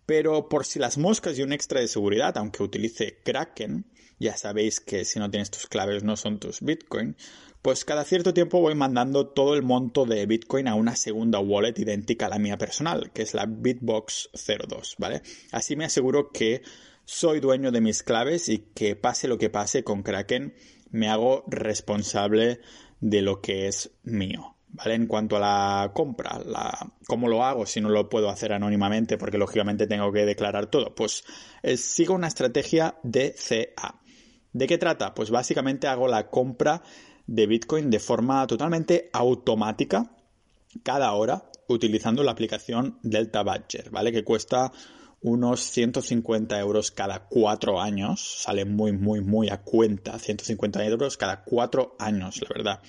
Pero 0.04 0.48
por 0.48 0.64
si 0.64 0.78
las 0.78 0.98
moscas 0.98 1.38
y 1.38 1.42
un 1.42 1.52
extra 1.52 1.80
de 1.80 1.88
seguridad, 1.88 2.36
aunque 2.38 2.62
utilice 2.62 3.18
Kraken, 3.24 3.86
ya 4.18 4.36
sabéis 4.36 4.80
que 4.80 5.04
si 5.04 5.18
no 5.18 5.30
tienes 5.30 5.50
tus 5.50 5.66
claves 5.66 6.04
no 6.04 6.16
son 6.16 6.38
tus 6.38 6.60
Bitcoin, 6.60 7.16
pues 7.60 7.84
cada 7.84 8.04
cierto 8.04 8.32
tiempo 8.32 8.60
voy 8.60 8.76
mandando 8.76 9.26
todo 9.26 9.54
el 9.54 9.62
monto 9.62 10.04
de 10.04 10.24
Bitcoin 10.26 10.68
a 10.68 10.76
una 10.76 10.94
segunda 10.94 11.40
wallet 11.40 11.76
idéntica 11.76 12.26
a 12.26 12.28
la 12.28 12.38
mía 12.38 12.56
personal, 12.56 13.10
que 13.12 13.22
es 13.22 13.34
la 13.34 13.46
Bitbox 13.46 14.30
02, 14.32 14.94
¿vale? 14.98 15.22
Así 15.50 15.74
me 15.74 15.84
aseguro 15.84 16.30
que 16.30 16.62
soy 17.04 17.40
dueño 17.40 17.72
de 17.72 17.80
mis 17.80 18.02
claves 18.02 18.48
y 18.48 18.58
que 18.58 18.94
pase 18.94 19.26
lo 19.26 19.38
que 19.38 19.50
pase 19.50 19.82
con 19.82 20.02
Kraken, 20.02 20.54
me 20.96 21.08
hago 21.08 21.44
responsable 21.46 22.60
de 23.00 23.22
lo 23.22 23.40
que 23.40 23.68
es 23.68 23.90
mío, 24.02 24.56
¿vale? 24.68 24.94
En 24.94 25.06
cuanto 25.06 25.36
a 25.36 25.40
la 25.40 25.92
compra, 25.92 26.40
la, 26.44 26.92
¿cómo 27.06 27.28
lo 27.28 27.44
hago 27.44 27.66
si 27.66 27.80
no 27.80 27.90
lo 27.90 28.08
puedo 28.08 28.30
hacer 28.30 28.52
anónimamente? 28.52 29.18
Porque 29.18 29.38
lógicamente 29.38 29.86
tengo 29.86 30.10
que 30.10 30.24
declarar 30.24 30.66
todo. 30.66 30.94
Pues 30.94 31.24
eh, 31.62 31.76
sigo 31.76 32.14
una 32.14 32.28
estrategia 32.28 32.96
DCA. 33.02 34.00
¿De 34.52 34.66
qué 34.66 34.78
trata? 34.78 35.14
Pues 35.14 35.30
básicamente 35.30 35.86
hago 35.86 36.08
la 36.08 36.30
compra 36.30 36.82
de 37.26 37.46
Bitcoin 37.46 37.90
de 37.90 38.00
forma 38.00 38.46
totalmente 38.46 39.10
automática 39.12 40.10
cada 40.82 41.12
hora 41.12 41.50
utilizando 41.68 42.22
la 42.22 42.32
aplicación 42.32 42.98
Delta 43.02 43.42
Badger, 43.42 43.90
¿vale? 43.90 44.12
Que 44.12 44.24
cuesta 44.24 44.72
unos 45.22 45.60
150 45.60 46.58
euros 46.60 46.90
cada 46.90 47.26
cuatro 47.28 47.80
años. 47.80 48.42
Sale 48.42 48.64
muy, 48.64 48.92
muy, 48.92 49.20
muy 49.20 49.48
a 49.48 49.62
cuenta. 49.62 50.18
150 50.18 50.84
euros 50.84 51.16
cada 51.16 51.42
cuatro 51.44 51.96
años, 51.98 52.40
la 52.42 52.48
verdad. 52.48 52.82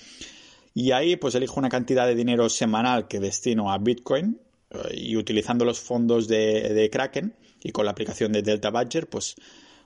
Y 0.74 0.92
ahí 0.92 1.16
pues 1.16 1.34
elijo 1.34 1.58
una 1.58 1.68
cantidad 1.68 2.06
de 2.06 2.14
dinero 2.14 2.48
semanal 2.48 3.08
que 3.08 3.20
destino 3.20 3.72
a 3.72 3.78
Bitcoin 3.78 4.40
eh, 4.70 4.94
y 4.94 5.16
utilizando 5.16 5.64
los 5.64 5.80
fondos 5.80 6.28
de, 6.28 6.72
de 6.72 6.90
Kraken 6.90 7.36
y 7.62 7.72
con 7.72 7.84
la 7.84 7.90
aplicación 7.90 8.32
de 8.32 8.42
Delta 8.42 8.70
Badger 8.70 9.08
pues 9.08 9.34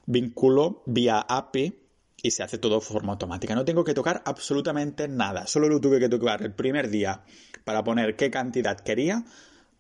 vinculo 0.05 0.83
vía 0.87 1.21
API 1.21 1.79
y 2.23 2.31
se 2.31 2.43
hace 2.43 2.59
todo 2.59 2.77
de 2.77 2.81
forma 2.81 3.13
automática. 3.13 3.55
No 3.55 3.65
tengo 3.65 3.85
que 3.85 3.95
tocar 3.95 4.23
absolutamente 4.25 5.09
nada. 5.09 5.47
Solo 5.47 5.69
lo 5.69 5.81
tuve 5.81 5.99
que 5.99 6.09
tocar 6.09 6.43
el 6.43 6.53
primer 6.53 6.89
día 6.89 7.25
para 7.65 7.83
poner 7.83 8.17
qué 8.17 8.31
cantidad 8.31 8.79
quería, 8.79 9.25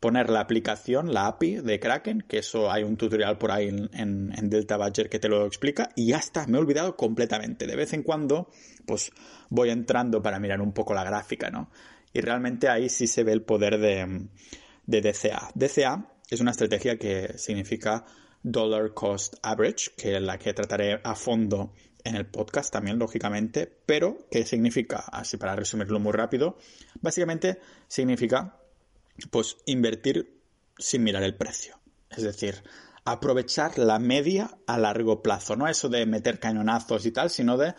poner 0.02 0.30
la 0.30 0.40
aplicación, 0.40 1.14
la 1.14 1.28
API 1.28 1.58
de 1.58 1.78
Kraken, 1.78 2.24
que 2.26 2.38
eso 2.38 2.72
hay 2.72 2.82
un 2.82 2.96
tutorial 2.96 3.38
por 3.38 3.52
ahí 3.52 3.68
en, 3.68 4.50
Delta 4.50 4.76
Badger 4.76 5.08
que 5.08 5.20
te 5.20 5.28
lo 5.28 5.46
explica, 5.46 5.90
y 5.94 6.08
ya 6.08 6.16
está, 6.16 6.44
me 6.48 6.58
he 6.58 6.60
olvidado 6.60 6.96
completamente. 6.96 7.68
De 7.68 7.76
vez 7.76 7.92
en 7.92 8.02
cuando, 8.02 8.50
pues 8.84 9.12
voy 9.48 9.70
entrando 9.70 10.20
para 10.20 10.40
mirar 10.40 10.60
un 10.60 10.72
poco 10.72 10.92
la 10.92 11.04
gráfica, 11.04 11.50
¿no? 11.50 11.70
Y 12.12 12.20
realmente 12.20 12.68
ahí 12.68 12.88
sí 12.88 13.06
se 13.06 13.22
ve 13.22 13.30
el 13.30 13.42
poder 13.42 13.78
de, 13.78 14.26
de 14.86 15.00
DCA. 15.00 15.52
DCA 15.54 16.04
es 16.28 16.40
una 16.40 16.50
estrategia 16.50 16.98
que 16.98 17.38
significa 17.38 18.04
Dollar 18.42 18.94
Cost 18.94 19.36
Average, 19.40 19.92
que 19.96 20.16
es 20.16 20.20
la 20.20 20.36
que 20.36 20.52
trataré 20.52 21.00
a 21.04 21.14
fondo 21.14 21.74
en 22.02 22.16
el 22.16 22.26
podcast 22.26 22.72
también, 22.72 22.98
lógicamente, 22.98 23.72
pero 23.86 24.26
¿qué 24.32 24.44
significa? 24.44 25.04
Así 25.12 25.36
para 25.36 25.54
resumirlo 25.54 26.00
muy 26.00 26.10
rápido, 26.10 26.58
básicamente 27.00 27.60
significa 27.86 28.61
pues 29.30 29.56
invertir 29.66 30.42
sin 30.78 31.04
mirar 31.04 31.22
el 31.22 31.36
precio. 31.36 31.78
Es 32.10 32.22
decir, 32.22 32.62
aprovechar 33.04 33.78
la 33.78 33.98
media 33.98 34.58
a 34.66 34.78
largo 34.78 35.22
plazo, 35.22 35.56
no 35.56 35.68
eso 35.68 35.88
de 35.88 36.06
meter 36.06 36.38
cañonazos 36.38 37.06
y 37.06 37.12
tal, 37.12 37.30
sino 37.30 37.56
de 37.56 37.74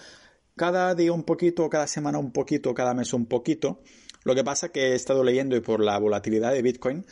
cada 0.56 0.96
día 0.96 1.14
un 1.14 1.24
poquito, 1.24 1.70
cada 1.70 1.88
semana 1.88 2.20
un 2.20 2.32
poquito, 2.32 2.74
cada 2.74 2.94
mes 2.94 3.14
un 3.14 3.26
poquito. 3.26 3.82
Lo 4.24 4.36
que 4.36 4.44
pasa 4.44 4.70
que 4.70 4.92
he 4.92 4.96
estado 4.96 5.24
leyendo 5.24 5.56
y 5.56 5.62
por 5.62 5.82
la 5.82 5.98
volatilidad 5.98 6.54
de 6.54 6.62
Bitcoin 6.62 7.06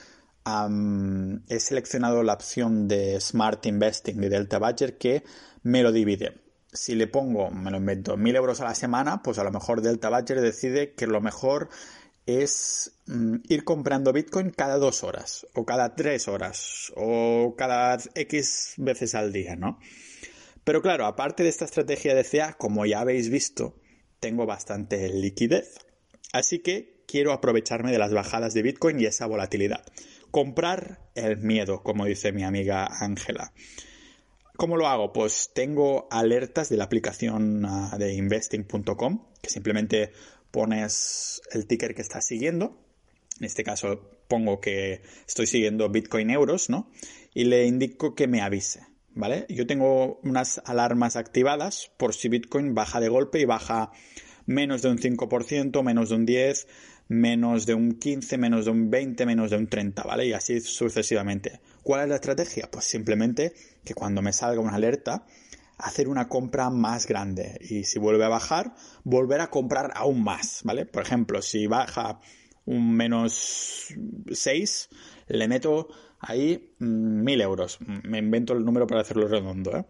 he 1.49 1.59
seleccionado 1.59 2.23
la 2.23 2.33
opción 2.33 2.87
de 2.87 3.19
Smart 3.21 3.63
Investing 3.65 4.19
de 4.19 4.29
Delta 4.29 4.57
Badger 4.57 4.97
que 4.97 5.23
me 5.61 5.83
lo 5.83 5.91
divide 5.91 6.41
si 6.73 6.95
le 6.95 7.07
pongo, 7.07 7.51
me 7.51 7.69
lo 7.69 7.77
invento, 7.77 8.15
mil 8.17 8.35
euros 8.35 8.61
a 8.61 8.65
la 8.65 8.75
semana, 8.75 9.21
pues 9.21 9.37
a 9.39 9.43
lo 9.43 9.51
mejor 9.51 9.81
Delta 9.81 10.09
Badger 10.09 10.39
decide 10.39 10.93
que 10.93 11.05
lo 11.05 11.21
mejor 11.21 11.69
es 12.25 12.99
mm, 13.07 13.37
ir 13.49 13.63
comprando 13.63 14.13
Bitcoin 14.13 14.51
cada 14.51 14.77
dos 14.77 15.03
horas, 15.03 15.47
o 15.53 15.65
cada 15.65 15.95
tres 15.95 16.27
horas, 16.27 16.91
o 16.95 17.55
cada 17.57 17.97
X 18.15 18.75
veces 18.77 19.15
al 19.15 19.31
día, 19.33 19.55
¿no? 19.55 19.79
Pero 20.63 20.81
claro, 20.81 21.05
aparte 21.05 21.43
de 21.43 21.49
esta 21.49 21.65
estrategia 21.65 22.13
de 22.13 22.23
CA, 22.23 22.53
como 22.53 22.85
ya 22.85 22.99
habéis 22.99 23.29
visto, 23.29 23.75
tengo 24.19 24.45
bastante 24.45 25.09
liquidez. 25.09 25.79
Así 26.33 26.59
que 26.59 27.03
quiero 27.07 27.33
aprovecharme 27.33 27.91
de 27.91 27.97
las 27.97 28.13
bajadas 28.13 28.53
de 28.53 28.61
Bitcoin 28.61 28.99
y 28.99 29.05
esa 29.05 29.25
volatilidad. 29.25 29.83
Comprar 30.29 30.99
el 31.15 31.37
miedo, 31.37 31.83
como 31.83 32.05
dice 32.05 32.31
mi 32.31 32.43
amiga 32.43 32.87
Ángela. 33.01 33.51
¿Cómo 34.55 34.77
lo 34.77 34.87
hago? 34.87 35.11
Pues 35.11 35.51
tengo 35.55 36.07
alertas 36.11 36.69
de 36.69 36.77
la 36.77 36.83
aplicación 36.83 37.65
ah, 37.65 37.97
de 37.97 38.13
investing.com, 38.13 39.25
que 39.41 39.49
simplemente 39.49 40.11
pones 40.51 41.41
el 41.51 41.65
ticker 41.65 41.95
que 41.95 42.01
estás 42.01 42.25
siguiendo. 42.25 42.77
En 43.39 43.45
este 43.45 43.63
caso 43.63 44.09
pongo 44.27 44.61
que 44.61 45.01
estoy 45.27 45.47
siguiendo 45.47 45.89
Bitcoin 45.89 46.29
euros, 46.29 46.69
¿no? 46.69 46.89
Y 47.33 47.45
le 47.45 47.65
indico 47.65 48.15
que 48.15 48.27
me 48.27 48.41
avise, 48.41 48.85
¿vale? 49.13 49.45
Yo 49.49 49.65
tengo 49.65 50.19
unas 50.23 50.61
alarmas 50.65 51.15
activadas 51.15 51.91
por 51.97 52.13
si 52.13 52.29
Bitcoin 52.29 52.75
baja 52.75 52.99
de 52.99 53.09
golpe 53.09 53.39
y 53.39 53.45
baja 53.45 53.91
menos 54.45 54.81
de 54.81 54.89
un 54.89 54.97
5%, 54.97 55.83
menos 55.83 56.09
de 56.09 56.15
un 56.15 56.27
10%, 56.27 56.65
menos 57.07 57.65
de 57.65 57.73
un 57.73 57.99
15, 57.99 58.37
menos 58.37 58.65
de 58.65 58.71
un 58.71 58.89
20, 58.89 59.25
menos 59.25 59.51
de 59.51 59.57
un 59.57 59.67
30, 59.67 60.03
¿vale? 60.03 60.27
Y 60.27 60.33
así 60.33 60.61
sucesivamente. 60.61 61.59
¿Cuál 61.83 62.03
es 62.03 62.09
la 62.09 62.15
estrategia? 62.15 62.69
Pues 62.71 62.85
simplemente 62.85 63.53
que 63.83 63.93
cuando 63.93 64.21
me 64.21 64.31
salga 64.31 64.61
una 64.61 64.75
alerta, 64.75 65.25
hacer 65.81 66.07
una 66.07 66.27
compra 66.27 66.69
más 66.69 67.07
grande. 67.07 67.57
Y 67.61 67.83
si 67.83 67.99
vuelve 67.99 68.25
a 68.25 68.29
bajar, 68.29 68.73
volver 69.03 69.41
a 69.41 69.49
comprar 69.49 69.91
aún 69.95 70.23
más, 70.23 70.61
¿vale? 70.63 70.85
Por 70.85 71.03
ejemplo, 71.03 71.41
si 71.41 71.67
baja 71.67 72.19
un 72.65 72.95
menos 72.95 73.93
6, 74.31 74.89
le 75.27 75.47
meto 75.47 75.89
ahí 76.19 76.75
1000 76.79 77.37
mm, 77.37 77.41
euros. 77.41 77.79
Me 78.03 78.19
invento 78.19 78.53
el 78.53 78.63
número 78.63 78.87
para 78.87 79.01
hacerlo 79.01 79.27
redondo, 79.27 79.77
¿eh? 79.77 79.85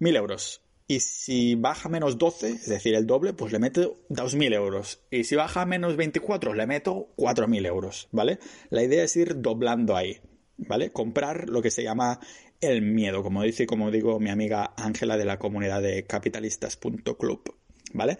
1000 0.00 0.16
euros. 0.16 0.62
Y 0.90 1.00
si 1.00 1.54
baja 1.54 1.90
menos 1.90 2.16
12, 2.16 2.48
es 2.48 2.66
decir, 2.66 2.94
el 2.94 3.06
doble, 3.06 3.34
pues 3.34 3.52
le 3.52 3.58
meto 3.58 3.98
2.000 4.08 4.54
euros. 4.54 5.02
Y 5.10 5.24
si 5.24 5.36
baja 5.36 5.66
menos 5.66 5.96
24, 5.96 6.54
le 6.54 6.66
meto 6.66 7.12
4.000 7.18 7.66
euros, 7.66 8.08
¿vale? 8.10 8.38
La 8.70 8.82
idea 8.82 9.04
es 9.04 9.14
ir 9.14 9.42
doblando 9.42 9.94
ahí, 9.94 10.18
¿vale? 10.56 10.90
Comprar 10.90 11.50
lo 11.50 11.60
que 11.60 11.70
se 11.70 11.82
llama 11.82 12.20
el 12.60 12.82
miedo, 12.82 13.22
como 13.22 13.42
dice, 13.42 13.66
como 13.66 13.90
digo, 13.90 14.18
mi 14.20 14.30
amiga 14.30 14.72
Ángela 14.76 15.16
de 15.16 15.24
la 15.24 15.38
comunidad 15.38 15.82
de 15.82 16.04
capitalistas.club, 16.04 17.54
¿vale? 17.92 18.18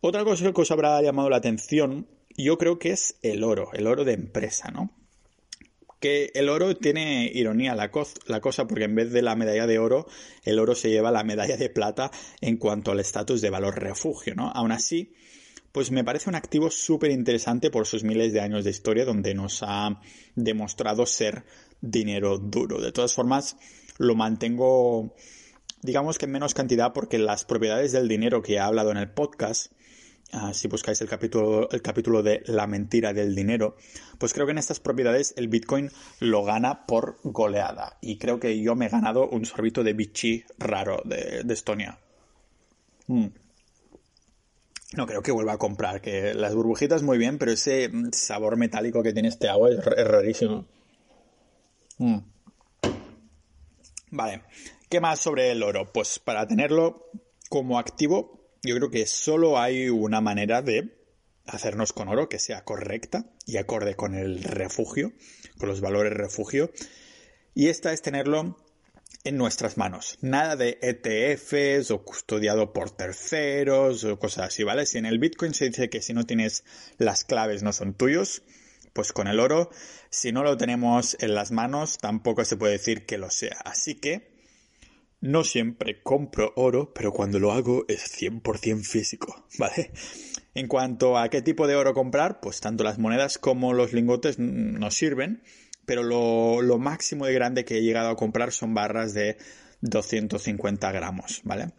Otra 0.00 0.24
cosa 0.24 0.52
que 0.52 0.60
os 0.60 0.70
habrá 0.70 1.00
llamado 1.02 1.30
la 1.30 1.36
atención, 1.36 2.06
yo 2.36 2.58
creo 2.58 2.78
que 2.78 2.90
es 2.90 3.16
el 3.22 3.44
oro, 3.44 3.70
el 3.72 3.86
oro 3.86 4.04
de 4.04 4.12
empresa, 4.14 4.70
¿no? 4.70 4.90
que 6.00 6.30
el 6.34 6.48
oro 6.48 6.76
tiene 6.76 7.30
ironía 7.34 7.74
la, 7.74 7.90
la, 8.26 8.40
cosa 8.40 8.66
porque 8.66 8.84
en 8.84 8.94
vez 8.94 9.10
de 9.10 9.22
la 9.22 9.34
medalla 9.34 9.66
de 9.66 9.78
oro, 9.78 10.06
el 10.44 10.58
oro 10.58 10.74
se 10.74 10.90
lleva 10.90 11.10
la 11.10 11.24
medalla 11.24 11.56
de 11.56 11.70
plata 11.70 12.10
en 12.40 12.56
cuanto 12.56 12.92
al 12.92 13.00
estatus 13.00 13.40
de 13.40 13.50
valor 13.50 13.80
refugio, 13.82 14.34
¿no? 14.36 14.50
Aún 14.50 14.70
así, 14.70 15.12
pues 15.72 15.90
me 15.90 16.04
parece 16.04 16.30
un 16.30 16.36
activo 16.36 16.70
súper 16.70 17.10
interesante 17.10 17.70
por 17.70 17.86
sus 17.86 18.04
miles 18.04 18.32
de 18.32 18.40
años 18.40 18.64
de 18.64 18.70
historia 18.70 19.04
donde 19.04 19.34
nos 19.34 19.62
ha 19.62 20.00
demostrado 20.34 21.04
ser 21.04 21.44
dinero 21.80 22.38
duro. 22.38 22.80
De 22.80 22.92
todas 22.92 23.14
formas, 23.14 23.56
lo 23.98 24.14
mantengo, 24.14 25.14
digamos 25.82 26.18
que 26.18 26.26
en 26.26 26.32
menos 26.32 26.54
cantidad 26.54 26.92
porque 26.92 27.18
las 27.18 27.44
propiedades 27.44 27.92
del 27.92 28.08
dinero 28.08 28.42
que 28.42 28.54
he 28.54 28.60
hablado 28.60 28.90
en 28.90 28.96
el 28.96 29.10
podcast 29.10 29.72
Ah, 30.30 30.52
si 30.52 30.68
buscáis 30.68 31.00
el 31.00 31.08
capítulo, 31.08 31.70
el 31.70 31.80
capítulo 31.80 32.22
de 32.22 32.42
la 32.46 32.66
mentira 32.66 33.14
del 33.14 33.34
dinero, 33.34 33.76
pues 34.18 34.34
creo 34.34 34.44
que 34.44 34.52
en 34.52 34.58
estas 34.58 34.78
propiedades 34.78 35.32
el 35.38 35.48
Bitcoin 35.48 35.90
lo 36.20 36.44
gana 36.44 36.84
por 36.84 37.18
goleada. 37.22 37.96
Y 38.02 38.18
creo 38.18 38.38
que 38.38 38.60
yo 38.60 38.74
me 38.74 38.86
he 38.86 38.88
ganado 38.90 39.26
un 39.26 39.46
sorbito 39.46 39.82
de 39.82 39.94
bichi 39.94 40.44
raro 40.58 41.00
de, 41.06 41.42
Estonia. 41.48 41.98
Mm. 43.06 43.28
No 44.96 45.06
creo 45.06 45.22
que 45.22 45.32
vuelva 45.32 45.54
a 45.54 45.58
comprar, 45.58 46.02
que 46.02 46.34
las 46.34 46.54
burbujitas 46.54 47.02
muy 47.02 47.16
bien, 47.16 47.38
pero 47.38 47.52
ese 47.52 47.90
sabor 48.12 48.58
metálico 48.58 49.02
que 49.02 49.14
tiene 49.14 49.28
este 49.28 49.48
agua 49.48 49.70
es, 49.70 49.82
rarísimo. 49.82 50.66
Mm. 51.98 52.18
Vale, 54.10 54.42
¿qué 54.88 55.00
más 55.00 55.20
sobre 55.20 55.50
el 55.50 55.62
oro? 55.62 55.92
Pues 55.92 56.18
para 56.18 56.46
tenerlo 56.46 57.10
como 57.50 57.78
activo 57.78 58.38
yo 58.62 58.76
creo 58.76 58.90
que 58.90 59.06
solo 59.06 59.58
hay 59.58 59.88
una 59.88 60.20
manera 60.20 60.62
de 60.62 60.96
hacernos 61.46 61.92
con 61.92 62.08
oro 62.08 62.28
que 62.28 62.38
sea 62.38 62.64
correcta 62.64 63.24
y 63.46 63.56
acorde 63.56 63.94
con 63.94 64.14
el 64.14 64.42
refugio, 64.42 65.12
con 65.58 65.68
los 65.68 65.80
valores 65.80 66.12
refugio. 66.12 66.70
Y 67.54 67.68
esta 67.68 67.92
es 67.92 68.02
tenerlo 68.02 68.56
en 69.24 69.36
nuestras 69.36 69.76
manos. 69.78 70.18
Nada 70.20 70.56
de 70.56 70.78
ETFs 70.82 71.90
o 71.90 72.04
custodiado 72.04 72.72
por 72.72 72.90
terceros 72.90 74.04
o 74.04 74.18
cosas 74.18 74.48
así, 74.48 74.64
¿vale? 74.64 74.86
Si 74.86 74.98
en 74.98 75.06
el 75.06 75.18
Bitcoin 75.18 75.54
se 75.54 75.66
dice 75.66 75.88
que 75.88 76.02
si 76.02 76.12
no 76.12 76.24
tienes 76.24 76.64
las 76.98 77.24
claves 77.24 77.62
no 77.62 77.72
son 77.72 77.94
tuyos, 77.94 78.42
pues 78.98 79.12
con 79.12 79.28
el 79.28 79.38
oro, 79.38 79.70
si 80.10 80.32
no 80.32 80.42
lo 80.42 80.56
tenemos 80.56 81.16
en 81.20 81.32
las 81.32 81.52
manos, 81.52 81.98
tampoco 81.98 82.44
se 82.44 82.56
puede 82.56 82.72
decir 82.72 83.06
que 83.06 83.16
lo 83.16 83.30
sea. 83.30 83.56
Así 83.64 83.94
que 83.94 84.32
no 85.20 85.44
siempre 85.44 86.02
compro 86.02 86.52
oro, 86.56 86.92
pero 86.92 87.12
cuando 87.12 87.38
lo 87.38 87.52
hago 87.52 87.84
es 87.86 88.20
100% 88.20 88.82
físico, 88.82 89.46
¿vale? 89.56 89.92
En 90.52 90.66
cuanto 90.66 91.16
a 91.16 91.28
qué 91.28 91.42
tipo 91.42 91.68
de 91.68 91.76
oro 91.76 91.94
comprar, 91.94 92.40
pues 92.40 92.58
tanto 92.58 92.82
las 92.82 92.98
monedas 92.98 93.38
como 93.38 93.72
los 93.72 93.92
lingotes 93.92 94.40
nos 94.40 94.96
sirven, 94.96 95.44
pero 95.86 96.02
lo, 96.02 96.78
máximo 96.78 97.26
de 97.26 97.34
grande 97.34 97.64
que 97.64 97.78
he 97.78 97.82
llegado 97.82 98.08
a 98.08 98.16
comprar 98.16 98.50
son 98.50 98.74
barras 98.74 99.14
de 99.14 99.38
250 99.82 100.90
gramos, 100.90 101.42
¿vale? 101.44 101.70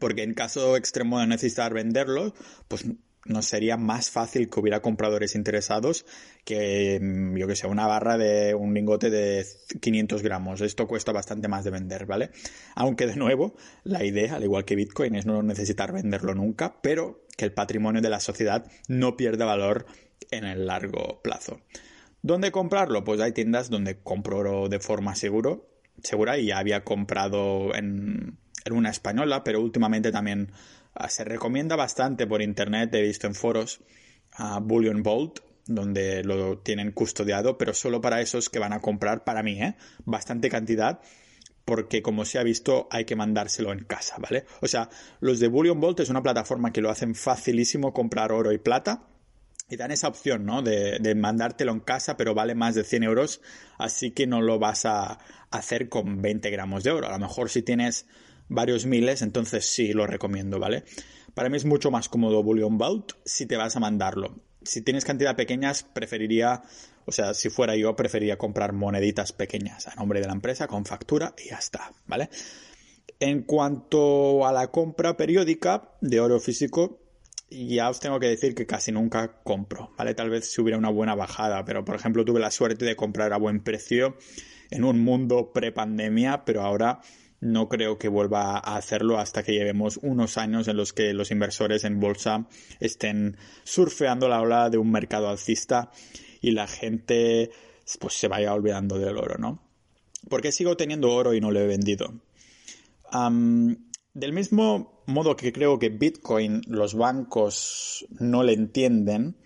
Porque 0.00 0.24
en 0.24 0.34
caso 0.34 0.76
extremo 0.76 1.20
de 1.20 1.28
necesitar 1.28 1.72
venderlo, 1.72 2.34
pues 2.66 2.86
no 3.30 3.42
sería 3.42 3.76
más 3.76 4.10
fácil 4.10 4.50
que 4.50 4.60
hubiera 4.60 4.80
compradores 4.80 5.34
interesados 5.34 6.04
que, 6.44 6.98
mm, 7.00 7.36
yo 7.36 7.46
que 7.46 7.56
sé, 7.56 7.66
una 7.66 7.86
barra 7.86 8.18
de 8.18 8.54
un 8.54 8.74
lingote 8.74 9.08
de 9.08 9.46
500 9.80 10.22
gramos. 10.22 10.60
Esto 10.60 10.86
cuesta 10.86 11.12
bastante 11.12 11.48
más 11.48 11.64
de 11.64 11.70
vender, 11.70 12.06
¿vale? 12.06 12.30
Aunque 12.74 13.06
de 13.06 13.16
nuevo, 13.16 13.54
la 13.84 14.04
idea, 14.04 14.34
al 14.36 14.42
igual 14.42 14.64
que 14.64 14.74
Bitcoin, 14.74 15.14
es 15.14 15.26
no 15.26 15.42
necesitar 15.42 15.92
venderlo 15.92 16.34
nunca, 16.34 16.80
pero 16.82 17.24
que 17.36 17.44
el 17.44 17.52
patrimonio 17.52 18.02
de 18.02 18.10
la 18.10 18.20
sociedad 18.20 18.70
no 18.88 19.16
pierda 19.16 19.46
valor 19.46 19.86
en 20.30 20.44
el 20.44 20.66
largo 20.66 21.20
plazo. 21.22 21.60
¿Dónde 22.22 22.50
comprarlo? 22.50 23.04
Pues 23.04 23.20
hay 23.20 23.32
tiendas 23.32 23.70
donde 23.70 24.02
compro 24.02 24.38
oro 24.38 24.68
de 24.68 24.80
forma 24.80 25.14
seguro, 25.14 25.70
segura 26.02 26.36
y 26.36 26.46
ya 26.46 26.58
había 26.58 26.84
comprado 26.84 27.74
en, 27.74 28.38
en 28.64 28.72
una 28.72 28.90
española, 28.90 29.44
pero 29.44 29.60
últimamente 29.60 30.12
también 30.12 30.52
se 31.08 31.24
recomienda 31.24 31.76
bastante 31.76 32.26
por 32.26 32.42
internet, 32.42 32.94
he 32.94 33.02
visto 33.02 33.26
en 33.26 33.34
foros, 33.34 33.80
a 34.32 34.60
Bullion 34.60 35.02
Vault, 35.02 35.40
donde 35.66 36.24
lo 36.24 36.58
tienen 36.58 36.92
custodiado, 36.92 37.56
pero 37.58 37.74
solo 37.74 38.00
para 38.00 38.20
esos 38.20 38.48
que 38.48 38.58
van 38.58 38.72
a 38.72 38.80
comprar, 38.80 39.24
para 39.24 39.42
mí, 39.42 39.62
¿eh? 39.62 39.76
bastante 40.04 40.48
cantidad, 40.48 41.00
porque 41.64 42.02
como 42.02 42.24
se 42.24 42.38
ha 42.38 42.42
visto 42.42 42.88
hay 42.90 43.04
que 43.04 43.16
mandárselo 43.16 43.72
en 43.72 43.84
casa, 43.84 44.16
¿vale? 44.18 44.44
O 44.60 44.66
sea, 44.66 44.88
los 45.20 45.38
de 45.38 45.48
Bullion 45.48 45.80
Vault 45.80 46.00
es 46.00 46.10
una 46.10 46.22
plataforma 46.22 46.72
que 46.72 46.80
lo 46.80 46.90
hacen 46.90 47.14
facilísimo 47.14 47.92
comprar 47.92 48.32
oro 48.32 48.52
y 48.52 48.58
plata, 48.58 49.06
y 49.68 49.76
dan 49.76 49.92
esa 49.92 50.08
opción, 50.08 50.44
¿no? 50.44 50.62
De, 50.62 50.98
de, 50.98 51.14
mandártelo 51.14 51.70
en 51.70 51.78
casa, 51.78 52.16
pero 52.16 52.34
vale 52.34 52.56
más 52.56 52.74
de 52.74 52.82
100 52.82 53.04
euros, 53.04 53.40
así 53.78 54.10
que 54.10 54.26
no 54.26 54.42
lo 54.42 54.58
vas 54.58 54.84
a 54.84 55.20
hacer 55.52 55.88
con 55.88 56.20
20 56.20 56.50
gramos 56.50 56.82
de 56.82 56.90
oro. 56.90 57.06
A 57.06 57.12
lo 57.12 57.20
mejor 57.20 57.50
si 57.50 57.62
tienes 57.62 58.06
varios 58.50 58.84
miles, 58.84 59.22
entonces 59.22 59.64
sí 59.64 59.94
lo 59.94 60.06
recomiendo, 60.06 60.58
¿vale? 60.58 60.84
Para 61.34 61.48
mí 61.48 61.56
es 61.56 61.64
mucho 61.64 61.90
más 61.90 62.08
cómodo 62.08 62.42
Bullion 62.42 62.76
Vault 62.76 63.12
si 63.24 63.46
te 63.46 63.56
vas 63.56 63.76
a 63.76 63.80
mandarlo. 63.80 64.40
Si 64.62 64.82
tienes 64.82 65.06
cantidad 65.06 65.36
pequeñas, 65.36 65.84
preferiría, 65.84 66.62
o 67.06 67.12
sea, 67.12 67.32
si 67.32 67.48
fuera 67.48 67.76
yo, 67.76 67.96
preferiría 67.96 68.36
comprar 68.36 68.72
moneditas 68.74 69.32
pequeñas 69.32 69.86
a 69.86 69.94
nombre 69.94 70.20
de 70.20 70.26
la 70.26 70.34
empresa 70.34 70.66
con 70.66 70.84
factura 70.84 71.34
y 71.42 71.50
ya 71.50 71.56
está, 71.56 71.92
¿vale? 72.06 72.28
En 73.20 73.42
cuanto 73.42 74.46
a 74.46 74.52
la 74.52 74.70
compra 74.70 75.16
periódica 75.16 75.92
de 76.00 76.20
oro 76.20 76.40
físico, 76.40 76.98
ya 77.50 77.88
os 77.88 78.00
tengo 78.00 78.18
que 78.20 78.28
decir 78.28 78.54
que 78.54 78.66
casi 78.66 78.92
nunca 78.92 79.40
compro, 79.42 79.92
¿vale? 79.96 80.14
Tal 80.14 80.28
vez 80.28 80.52
si 80.52 80.60
hubiera 80.60 80.78
una 80.78 80.90
buena 80.90 81.14
bajada, 81.14 81.64
pero 81.64 81.84
por 81.84 81.94
ejemplo 81.94 82.24
tuve 82.24 82.40
la 82.40 82.50
suerte 82.50 82.84
de 82.84 82.96
comprar 82.96 83.32
a 83.32 83.38
buen 83.38 83.62
precio 83.62 84.16
en 84.70 84.84
un 84.84 85.02
mundo 85.02 85.52
pre-pandemia, 85.52 86.44
pero 86.44 86.62
ahora 86.62 87.00
no 87.40 87.68
creo 87.68 87.98
que 87.98 88.08
vuelva 88.08 88.58
a 88.58 88.76
hacerlo 88.76 89.18
hasta 89.18 89.42
que 89.42 89.52
llevemos 89.52 89.98
unos 90.02 90.36
años 90.36 90.68
en 90.68 90.76
los 90.76 90.92
que 90.92 91.12
los 91.14 91.30
inversores 91.30 91.84
en 91.84 91.98
bolsa 91.98 92.46
estén 92.80 93.36
surfeando 93.64 94.28
la 94.28 94.40
ola 94.40 94.70
de 94.70 94.78
un 94.78 94.90
mercado 94.90 95.28
alcista 95.28 95.90
y 96.40 96.52
la 96.52 96.66
gente 96.66 97.50
pues 97.98 98.14
se 98.14 98.28
vaya 98.28 98.54
olvidando 98.54 98.98
del 98.98 99.16
oro, 99.16 99.36
¿no? 99.38 99.62
¿Por 100.28 100.42
qué 100.42 100.52
sigo 100.52 100.76
teniendo 100.76 101.10
oro 101.10 101.34
y 101.34 101.40
no 101.40 101.50
lo 101.50 101.60
he 101.60 101.66
vendido? 101.66 102.14
del 103.12 104.32
mismo 104.32 105.02
modo 105.06 105.34
que 105.34 105.52
creo 105.52 105.80
que 105.80 105.88
Bitcoin 105.88 106.62
los 106.68 106.94
bancos 106.94 108.06
no 108.20 108.44
le 108.44 108.52
entienden 108.52 109.36